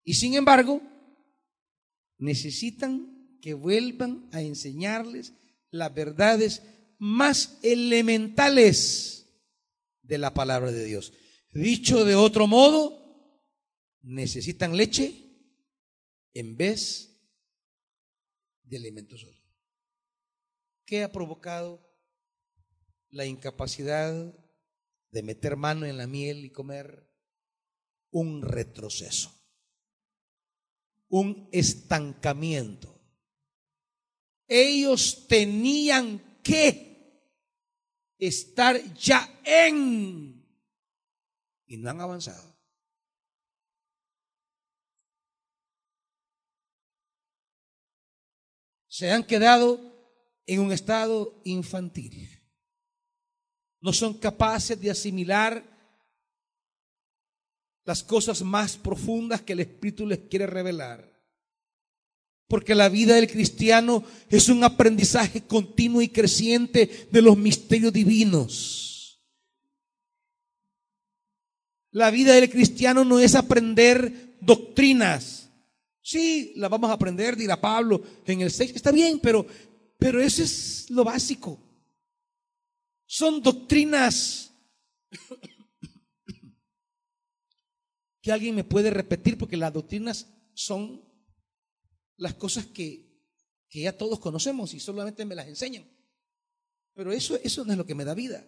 [0.03, 0.81] Y sin embargo,
[2.17, 5.33] necesitan que vuelvan a enseñarles
[5.71, 6.61] las verdades
[6.99, 9.24] más elementales
[10.07, 11.13] de la palabra de Dios.
[11.51, 13.41] Dicho de otro modo,
[14.01, 15.25] necesitan leche
[16.33, 17.17] en vez
[18.63, 19.45] de alimento sólido.
[20.85, 21.81] ¿Qué ha provocado
[23.09, 24.33] la incapacidad
[25.11, 27.09] de meter mano en la miel y comer?
[28.11, 29.33] Un retroceso,
[31.09, 33.01] un estancamiento.
[34.47, 36.94] Ellos tenían que
[38.17, 40.45] estar ya en
[41.67, 42.55] y no han avanzado.
[48.87, 49.79] Se han quedado
[50.45, 52.29] en un estado infantil.
[53.81, 55.63] No son capaces de asimilar
[57.83, 61.14] las cosas más profundas que el Espíritu les quiere revelar.
[62.47, 69.19] Porque la vida del cristiano es un aprendizaje continuo y creciente de los misterios divinos.
[71.91, 75.49] La vida del cristiano no es aprender doctrinas.
[76.01, 78.73] Sí, la vamos a aprender, dirá Pablo en el 6.
[78.75, 79.47] Está bien, pero
[79.97, 81.59] pero eso es lo básico.
[83.05, 84.51] Son doctrinas
[88.21, 91.01] que alguien me puede repetir porque las doctrinas son
[92.17, 93.05] las cosas que,
[93.69, 95.85] que ya todos conocemos y solamente me las enseñan.
[96.93, 98.47] Pero eso, eso no es lo que me da vida.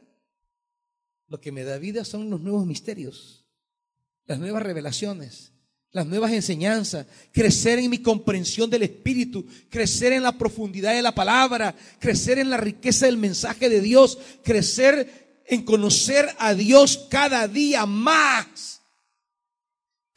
[1.27, 3.45] Lo que me da vida son los nuevos misterios,
[4.26, 5.52] las nuevas revelaciones,
[5.91, 11.15] las nuevas enseñanzas, crecer en mi comprensión del Espíritu, crecer en la profundidad de la
[11.15, 17.48] palabra, crecer en la riqueza del mensaje de Dios, crecer en conocer a Dios cada
[17.48, 18.77] día más.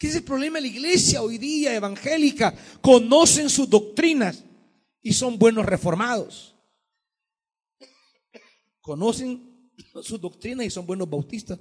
[0.01, 2.57] ¿Qué es el problema de la iglesia hoy día evangélica?
[2.81, 4.43] Conocen sus doctrinas
[5.03, 6.57] y son buenos reformados.
[8.81, 9.71] Conocen
[10.03, 11.59] sus doctrinas y son buenos bautistas.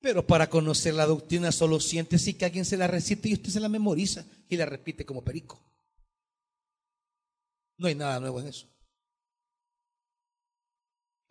[0.00, 3.50] Pero para conocer la doctrina solo siente si que alguien se la recite y usted
[3.50, 5.62] se la memoriza y la repite como perico.
[7.76, 8.71] No hay nada nuevo en eso.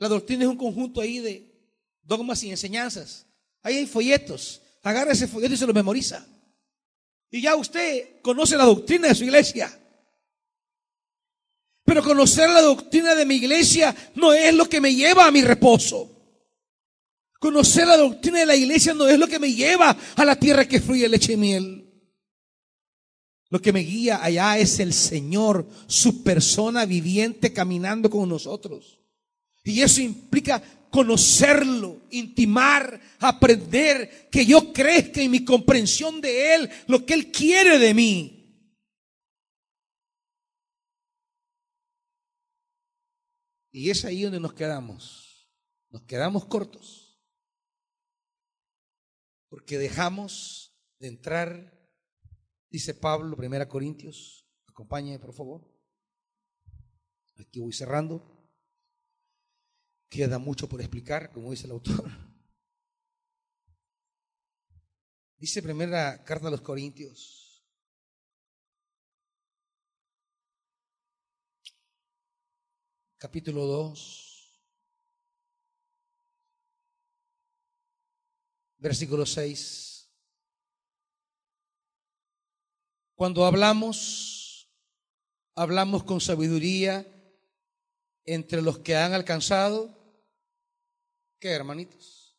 [0.02, 1.48] La doctrina es un conjunto ahí de
[2.02, 3.28] dogmas y enseñanzas.
[3.62, 4.60] Ahí hay folletos.
[4.82, 6.26] Agarra ese folleto y se lo memoriza.
[7.30, 9.72] Y ya usted conoce la doctrina de su iglesia.
[11.86, 15.44] Pero conocer la doctrina de mi iglesia no es lo que me lleva a mi
[15.44, 16.10] reposo.
[17.40, 20.68] Conocer la doctrina de la iglesia no es lo que me lleva a la tierra
[20.68, 21.88] que fluye leche y miel.
[23.50, 29.01] Lo que me guía allá es el Señor, su persona viviente caminando con nosotros.
[29.64, 37.06] Y eso implica conocerlo, intimar, aprender, que yo crezca en mi comprensión de Él, lo
[37.06, 38.38] que Él quiere de mí.
[43.72, 45.50] Y es ahí donde nos quedamos.
[45.90, 47.20] Nos quedamos cortos.
[49.50, 51.78] Porque dejamos de entrar,
[52.70, 55.70] dice Pablo, 1 Corintios, acompáñame por favor.
[57.38, 58.31] Aquí voy cerrando.
[60.12, 62.04] Queda mucho por explicar, como dice el autor.
[65.38, 67.64] Dice primera carta a los Corintios.
[73.18, 74.28] Capítulo 2.
[78.80, 80.12] versículo 6.
[83.16, 84.68] Cuando hablamos,
[85.56, 87.08] hablamos con sabiduría
[88.26, 90.01] entre los que han alcanzado,
[91.42, 92.38] ¿qué hermanitos?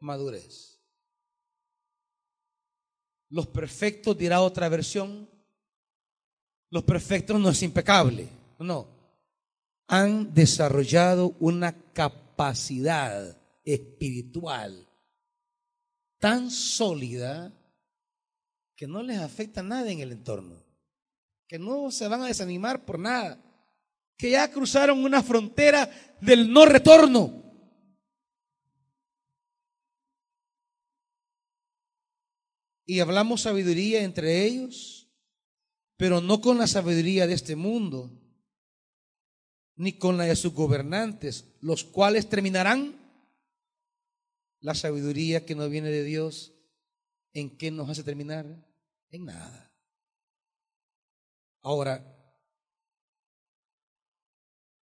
[0.00, 0.78] Madurez.
[3.30, 5.28] Los perfectos, dirá otra versión,
[6.70, 8.86] los perfectos no es impecable, no.
[9.88, 14.86] Han desarrollado una capacidad espiritual
[16.18, 17.52] tan sólida
[18.76, 20.62] que no les afecta nada en el entorno,
[21.48, 23.42] que no se van a desanimar por nada,
[24.18, 27.41] que ya cruzaron una frontera del no retorno.
[32.92, 35.08] Y hablamos sabiduría entre ellos,
[35.96, 38.10] pero no con la sabiduría de este mundo,
[39.76, 42.94] ni con la de sus gobernantes, los cuales terminarán
[44.60, 46.52] la sabiduría que no viene de Dios,
[47.32, 48.44] ¿en qué nos hace terminar?
[49.08, 49.74] En nada.
[51.62, 52.14] Ahora,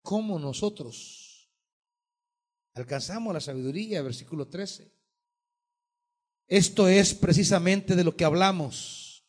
[0.02, 1.54] ¿cómo nosotros
[2.74, 4.02] alcanzamos la sabiduría?
[4.02, 5.01] Versículo 13.
[6.52, 9.24] Esto es precisamente de lo que hablamos.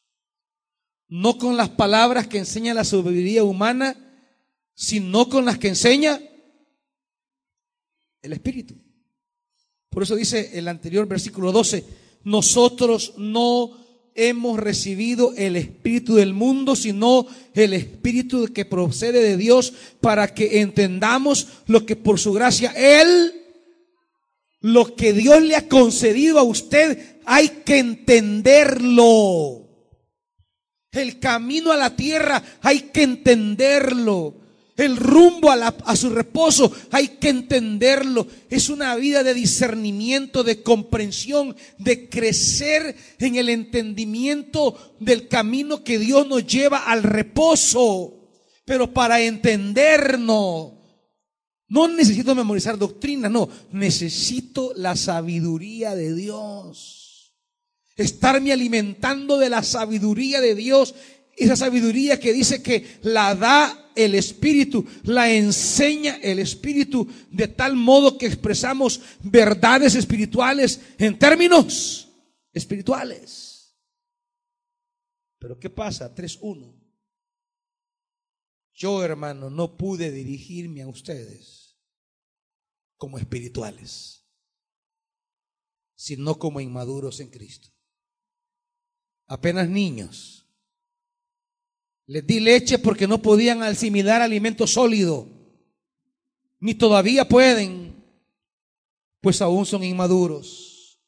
[1.06, 3.96] No con las palabras que enseña la sabiduría humana,
[4.74, 6.20] sino con las que enseña
[8.22, 8.74] el Espíritu.
[9.88, 11.84] Por eso dice el anterior versículo 12,
[12.24, 13.70] nosotros no
[14.16, 20.60] hemos recibido el Espíritu del mundo, sino el Espíritu que procede de Dios para que
[20.60, 23.41] entendamos lo que por su gracia Él,
[24.62, 29.68] lo que Dios le ha concedido a usted hay que entenderlo.
[30.90, 34.36] El camino a la tierra hay que entenderlo.
[34.76, 38.26] El rumbo a, a, su reposo hay que entenderlo.
[38.48, 45.98] Es una vida de discernimiento, de comprensión, de crecer en el entendimiento del camino que
[45.98, 48.14] Dios nos lleva al reposo.
[48.64, 50.72] Pero para entendernos,
[51.72, 57.02] no necesito memorizar doctrina, no, necesito la sabiduría de Dios
[57.96, 60.94] estarme alimentando de la sabiduría de Dios,
[61.36, 67.76] esa sabiduría que dice que la da el Espíritu, la enseña el Espíritu, de tal
[67.76, 72.08] modo que expresamos verdades espirituales en términos
[72.52, 73.74] espirituales.
[75.38, 76.14] Pero ¿qué pasa?
[76.14, 76.80] 3.1.
[78.74, 81.61] Yo, hermano, no pude dirigirme a ustedes
[83.02, 84.24] como espirituales,
[85.96, 87.68] sino como inmaduros en Cristo
[89.26, 90.46] apenas niños.
[92.06, 95.26] Les di leche porque no podían asimilar alimento sólido,
[96.60, 97.92] ni todavía pueden,
[99.20, 101.00] pues aún son inmaduros.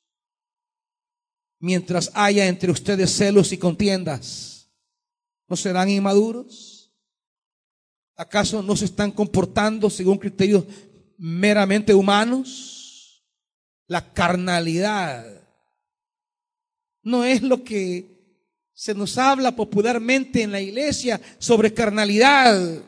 [1.61, 4.69] Mientras haya entre ustedes celos y contiendas,
[5.47, 6.93] ¿no serán inmaduros?
[8.17, 10.65] ¿Acaso no se están comportando según criterios
[11.19, 13.25] meramente humanos?
[13.87, 15.45] La carnalidad
[17.05, 18.15] no es lo que
[18.73, 22.83] se nos habla popularmente en la iglesia sobre carnalidad.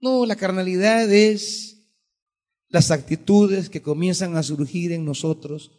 [0.00, 1.78] No, la carnalidad es
[2.68, 5.70] las actitudes que comienzan a surgir en nosotros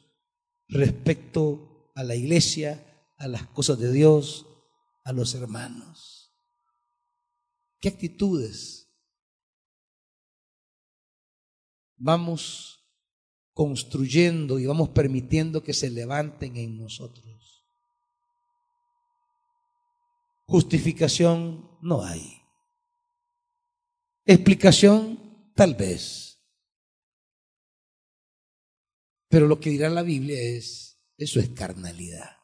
[0.68, 2.84] respecto a la iglesia,
[3.18, 4.48] a las cosas de Dios,
[5.04, 6.34] a los hermanos.
[7.80, 8.85] ¿Qué actitudes
[11.98, 12.86] vamos
[13.54, 17.66] construyendo y vamos permitiendo que se levanten en nosotros?
[20.46, 22.42] Justificación no hay.
[24.26, 26.40] Explicación tal vez.
[29.30, 32.38] Pero lo que dirá la Biblia es, eso es carnalidad.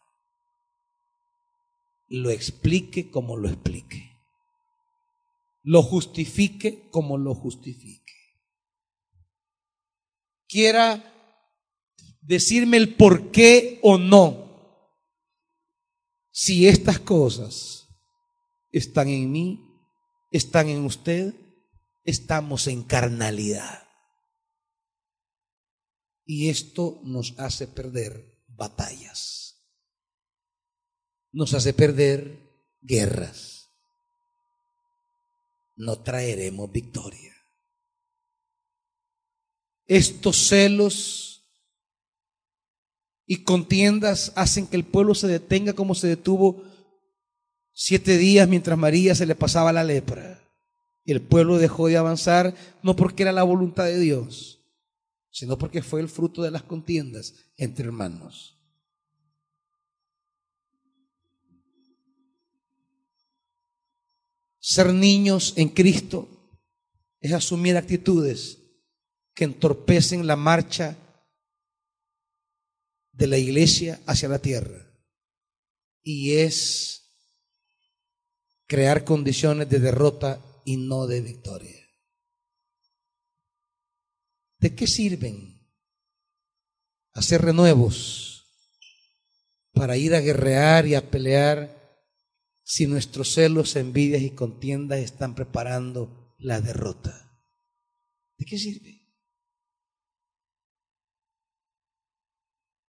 [2.09, 4.11] Lo explique como lo explique.
[5.63, 8.20] Lo justifique como lo justifique.
[10.51, 11.01] Quiera
[12.19, 14.99] decirme el por qué o no.
[16.29, 17.87] Si estas cosas
[18.69, 19.65] están en mí,
[20.29, 21.33] están en usted,
[22.03, 23.87] estamos en carnalidad.
[26.25, 29.55] Y esto nos hace perder batallas,
[31.31, 33.69] nos hace perder guerras.
[35.77, 37.30] No traeremos victoria.
[39.93, 41.43] Estos celos
[43.25, 46.63] y contiendas hacen que el pueblo se detenga como se detuvo
[47.73, 50.49] siete días mientras María se le pasaba la lepra.
[51.03, 54.61] Y el pueblo dejó de avanzar no porque era la voluntad de Dios,
[55.29, 58.57] sino porque fue el fruto de las contiendas entre hermanos.
[64.57, 66.29] Ser niños en Cristo
[67.19, 68.60] es asumir actitudes
[69.33, 70.97] que entorpecen la marcha
[73.11, 74.87] de la iglesia hacia la tierra.
[76.03, 77.01] Y es
[78.67, 81.77] crear condiciones de derrota y no de victoria.
[84.59, 85.59] ¿De qué sirven
[87.13, 88.45] hacer renuevos
[89.73, 91.77] para ir a guerrear y a pelear
[92.63, 97.43] si nuestros celos, envidias y contiendas están preparando la derrota?
[98.37, 99.00] ¿De qué sirve?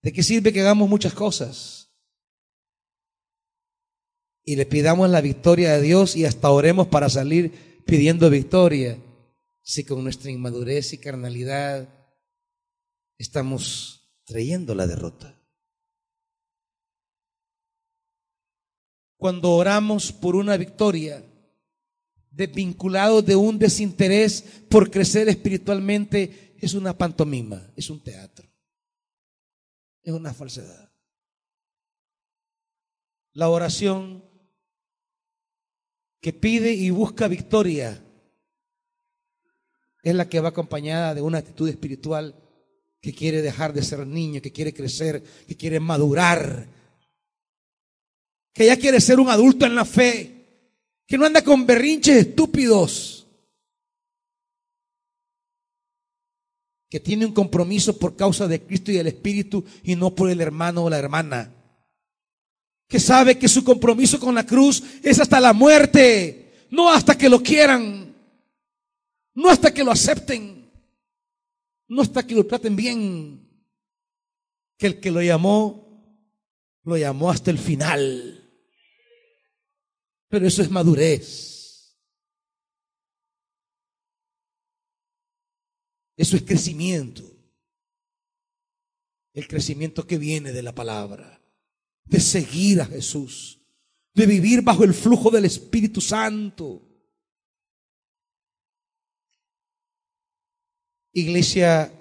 [0.03, 1.83] ¿De qué sirve que hagamos muchas cosas?
[4.45, 8.99] y le pidamos la victoria de Dios y hasta oremos para salir pidiendo victoria,
[9.63, 11.89] si con nuestra inmadurez y carnalidad
[13.19, 15.39] estamos trayendo la derrota.
[19.17, 21.25] Cuando oramos por una victoria,
[22.33, 28.49] desvinculados de un desinterés por crecer espiritualmente, es una pantomima, es un teatro,
[30.03, 30.91] es una falsedad.
[33.33, 34.25] La oración
[36.21, 38.05] que pide y busca victoria
[40.03, 42.37] es la que va acompañada de una actitud espiritual
[43.01, 46.69] que quiere dejar de ser niño, que quiere crecer, que quiere madurar,
[48.53, 50.43] que ya quiere ser un adulto en la fe
[51.07, 53.22] que no anda con berrinches estúpidos,
[56.93, 60.43] que tiene un compromiso por causa de Cristo y el Espíritu y no por el
[60.43, 61.51] hermano o la hermana,
[62.87, 67.31] que sabe que su compromiso con la cruz es hasta la muerte, no hasta que
[67.31, 68.15] lo quieran,
[69.33, 70.71] no hasta que lo acepten,
[71.89, 73.49] no hasta que lo traten bien,
[74.77, 76.29] que el que lo llamó,
[76.85, 78.53] lo llamó hasta el final.
[80.29, 81.52] Pero eso es madurez.
[86.23, 87.25] Eso es crecimiento.
[89.33, 91.43] El crecimiento que viene de la palabra.
[92.05, 93.61] De seguir a Jesús.
[94.15, 96.81] De vivir bajo el flujo del Espíritu Santo.
[101.13, 101.93] Iglesia,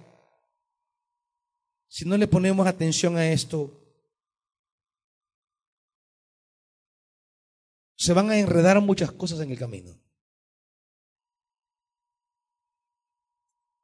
[1.87, 3.75] si no le ponemos atención a esto,
[7.95, 9.99] se van a enredar muchas cosas en el camino.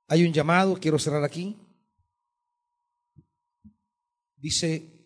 [0.07, 1.57] Hay un llamado, quiero cerrar aquí.
[4.37, 4.97] Dice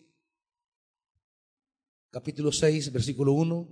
[2.10, 3.68] capítulo 6, versículo 1.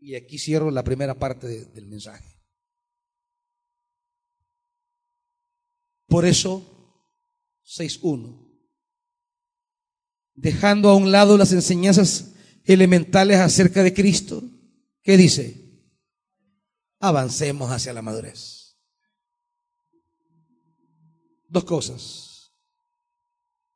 [0.00, 2.38] Y aquí cierro la primera parte del mensaje.
[6.06, 6.62] Por eso,
[7.64, 8.46] 6.1.
[10.34, 14.42] Dejando a un lado las enseñanzas elementales acerca de Cristo.
[15.02, 15.82] ¿Qué dice?
[17.00, 18.57] Avancemos hacia la madurez.
[21.48, 22.52] Dos cosas.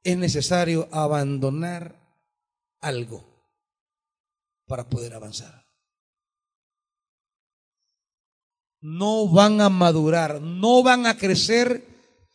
[0.04, 1.98] Es necesario abandonar
[2.80, 3.24] algo
[4.66, 5.66] para poder avanzar.
[8.80, 11.86] No van a madurar, no van a crecer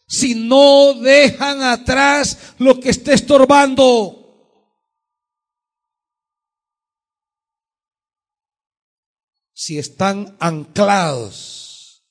[0.07, 4.27] si no dejan atrás lo que esté estorbando.
[9.68, 12.05] si están anclados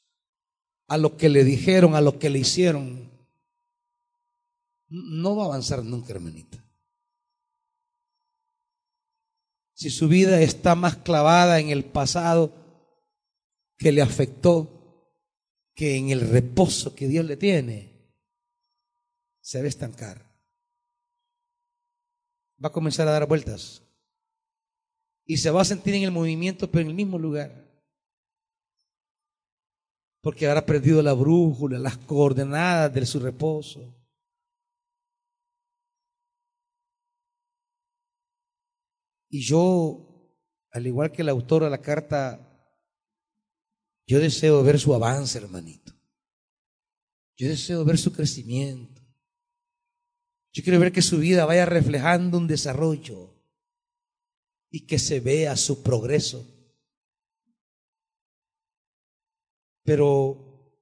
[0.88, 3.15] a lo que le dijeron, a lo que le hicieron,
[4.88, 6.62] no va a avanzar nunca, hermanita.
[9.72, 12.54] Si su vida está más clavada en el pasado
[13.76, 14.72] que le afectó
[15.74, 18.14] que en el reposo que Dios le tiene,
[19.40, 20.26] se va a estancar.
[22.64, 23.82] Va a comenzar a dar vueltas
[25.26, 27.64] y se va a sentir en el movimiento, pero en el mismo lugar.
[30.22, 33.95] Porque habrá perdido la brújula, las coordenadas de su reposo.
[39.36, 40.32] Y yo,
[40.70, 42.72] al igual que el autor de la carta,
[44.06, 45.92] yo deseo ver su avance, hermanito.
[47.36, 49.02] Yo deseo ver su crecimiento.
[50.54, 53.34] Yo quiero ver que su vida vaya reflejando un desarrollo
[54.70, 56.42] y que se vea su progreso.
[59.82, 60.80] Pero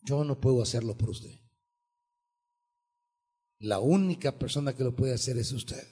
[0.00, 1.41] yo no puedo hacerlo por usted.
[3.62, 5.86] La única persona que lo puede hacer es usted.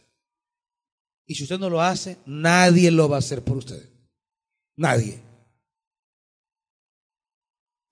[1.24, 3.88] Y si usted no lo hace, nadie lo va a hacer por usted.
[4.76, 5.22] Nadie.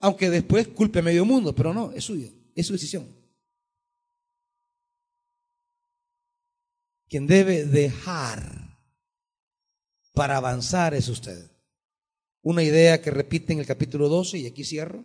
[0.01, 3.07] Aunque después culpe a medio mundo, pero no, es suyo, es su decisión.
[7.09, 8.81] Quien debe dejar
[10.13, 11.51] para avanzar es usted.
[12.43, 15.05] Una idea que repite en el capítulo 12 y aquí cierro.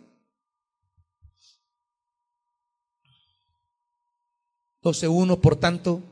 [4.84, 6.02] 12.1, por tanto,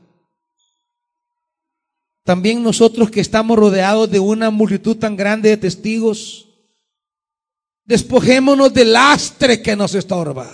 [2.23, 6.47] también nosotros que estamos rodeados de una multitud tan grande de testigos,
[7.85, 10.49] despojémonos del lastre que nos estorba,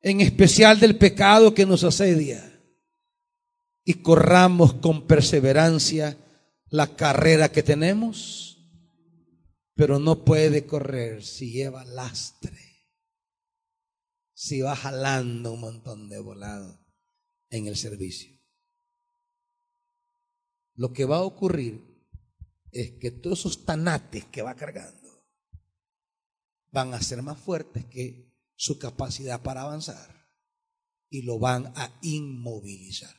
[0.00, 2.58] en especial del pecado que nos asedia
[3.84, 6.16] y corramos con perseverancia
[6.70, 8.58] la carrera que tenemos,
[9.74, 12.67] pero no puede correr si lleva lastre,
[14.38, 16.86] si va jalando un montón de volado
[17.50, 18.40] en el servicio.
[20.74, 22.06] Lo que va a ocurrir
[22.70, 25.26] es que todos esos tanates que va cargando
[26.70, 30.30] van a ser más fuertes que su capacidad para avanzar
[31.08, 33.16] y lo van a inmovilizar.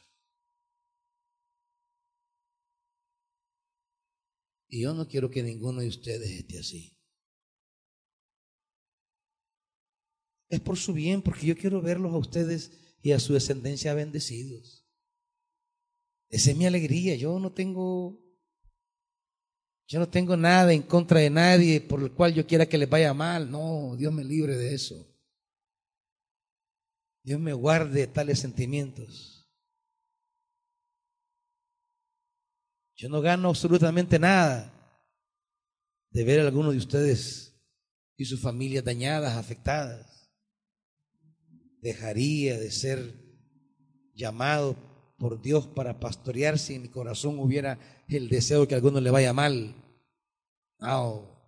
[4.69, 6.98] Y yo no quiero que ninguno de ustedes esté así.
[10.49, 12.71] Es por su bien, porque yo quiero verlos a ustedes
[13.01, 14.85] y a su descendencia bendecidos.
[16.30, 17.15] Esa es mi alegría.
[17.15, 18.19] Yo no tengo,
[19.88, 22.89] yo no tengo nada en contra de nadie por el cual yo quiera que les
[22.89, 23.49] vaya mal.
[23.49, 25.05] No, Dios me libre de eso.
[27.23, 29.47] Dios me guarde tales sentimientos.
[32.95, 34.73] Yo no gano absolutamente nada
[36.11, 37.55] de ver a algunos de ustedes
[38.17, 40.09] y sus familias dañadas, afectadas.
[41.81, 43.14] Dejaría de ser
[44.14, 44.76] llamado
[45.18, 49.01] por Dios para pastorear si en mi corazón hubiera el deseo de que a alguno
[49.01, 49.76] le vaya mal.
[50.80, 51.39] No.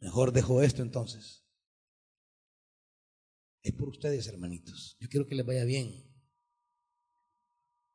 [0.00, 1.44] Mejor dejo esto entonces.
[3.62, 4.96] Es por ustedes, hermanitos.
[4.98, 6.10] Yo quiero que les vaya bien.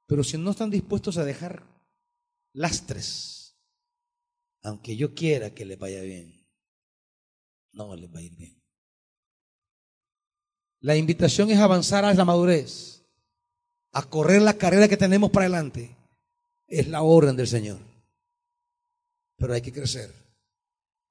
[0.07, 1.67] Pero si no están dispuestos a dejar
[2.53, 3.59] lastres,
[4.61, 6.47] aunque yo quiera que le vaya bien,
[7.71, 8.64] no les va a ir bien.
[10.79, 13.03] La invitación es avanzar a la madurez,
[13.91, 15.95] a correr la carrera que tenemos para adelante.
[16.67, 17.79] Es la orden del Señor.
[19.37, 20.11] Pero hay que crecer,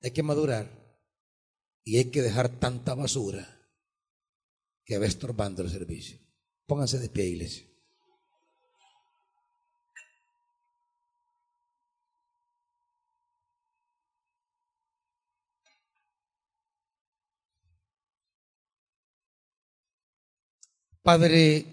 [0.02, 0.68] hay que madurar
[1.84, 3.46] y hay que dejar tanta basura
[4.84, 6.18] que va estorbando el servicio.
[6.66, 7.66] Pónganse de pie, iglesia.
[21.04, 21.66] Padre,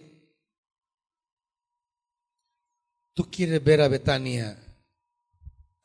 [3.14, 4.62] tú quieres ver a Betania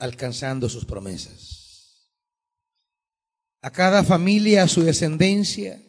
[0.00, 2.10] alcanzando sus promesas.
[3.62, 5.80] A cada familia, a su descendencia,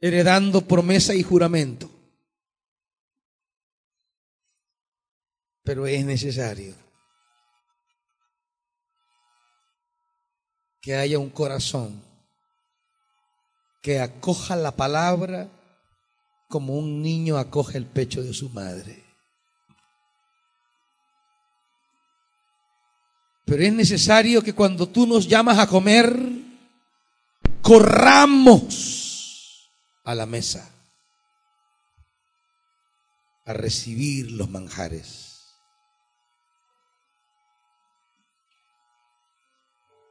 [0.00, 1.88] heredando promesa y juramento.
[5.62, 6.74] Pero es necesario
[10.80, 12.02] que haya un corazón
[13.80, 15.48] que acoja la palabra
[16.50, 19.04] como un niño acoge el pecho de su madre.
[23.44, 26.12] Pero es necesario que cuando tú nos llamas a comer,
[27.62, 28.60] corramos
[30.02, 30.68] a la mesa
[33.44, 35.38] a recibir los manjares.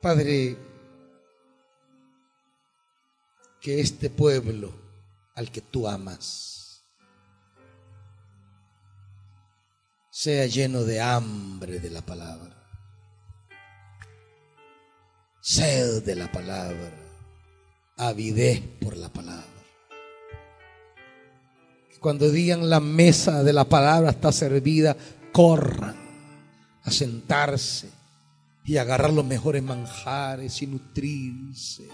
[0.01, 0.57] Padre,
[3.59, 4.88] que este pueblo
[5.39, 6.83] al que tú amas.
[10.09, 12.61] Sea lleno de hambre de la palabra,
[15.39, 16.91] sed de la palabra,
[17.95, 19.45] avidez por la palabra.
[22.01, 24.95] cuando digan la mesa de la palabra está servida,
[25.31, 25.95] corran
[26.83, 27.89] a sentarse
[28.65, 31.89] y agarrar los mejores manjares y nutrirse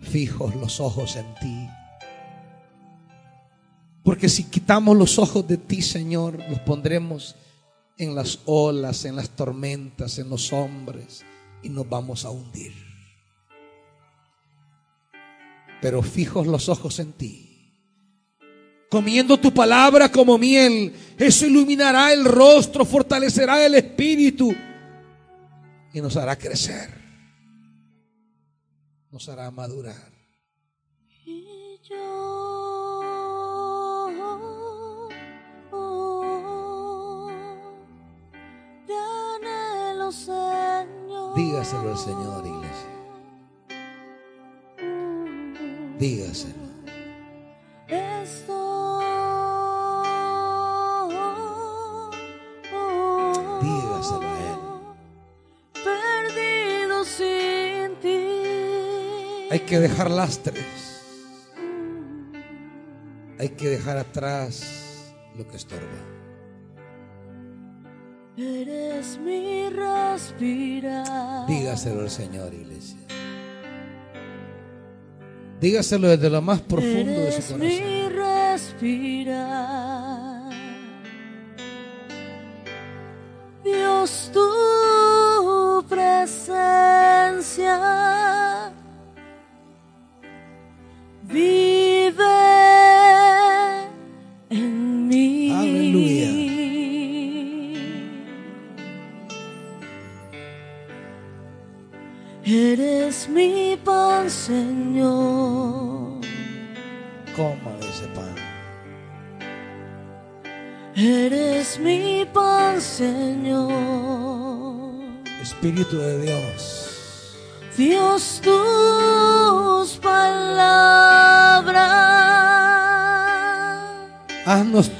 [0.00, 1.68] fijos los ojos en ti.
[4.02, 7.34] Porque si quitamos los ojos de ti, Señor, los pondremos
[7.98, 11.24] en las olas, en las tormentas, en los hombres
[11.62, 12.72] y nos vamos a hundir.
[15.82, 17.42] Pero fijos los ojos en ti.
[18.88, 24.54] Comiendo tu palabra como miel, eso iluminará el rostro, fortalecerá el espíritu
[25.92, 26.95] y nos hará crecer
[29.16, 30.12] nos madurar.
[31.24, 31.96] Y yo,
[40.12, 41.34] Señor.
[41.34, 42.90] Dígaselo al Señor, iglesia.
[45.98, 46.65] Dígaselo.
[59.66, 60.64] Que dejar lastres.
[63.38, 65.82] Hay que dejar atrás lo que estorba.
[68.38, 71.46] Eres mi respirar.
[71.46, 72.98] Dígaselo al Señor, iglesia.
[75.60, 77.60] Dígaselo desde lo más profundo de su corazón.
[77.60, 79.56] Mi respirar.
[83.64, 84.55] Dios, tu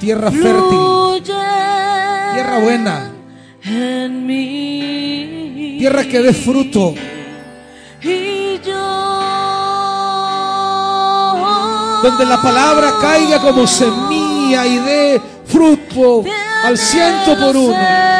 [0.07, 3.11] tierra fértil, tierra buena,
[5.77, 6.95] tierra que dé fruto.
[12.03, 16.23] Donde la palabra caiga como semilla y dé fruto
[16.63, 18.16] al ciento por uno.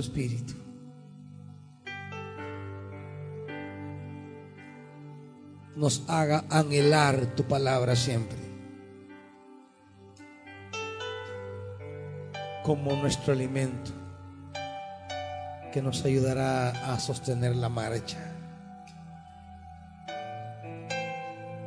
[0.00, 0.54] Espíritu.
[5.76, 8.38] Nos haga anhelar tu palabra siempre.
[12.62, 13.90] Como nuestro alimento
[15.72, 18.18] que nos ayudará a sostener la marcha.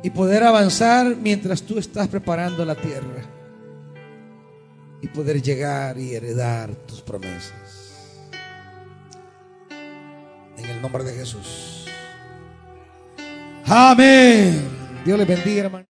[0.02, 3.22] Y poder avanzar mientras tú estás preparando la tierra.
[5.02, 7.67] Y poder llegar y heredar tus promesas.
[10.58, 11.86] En el nombre de Jesús.
[13.66, 14.68] Amén.
[15.04, 15.87] Dios les bendiga, hermano.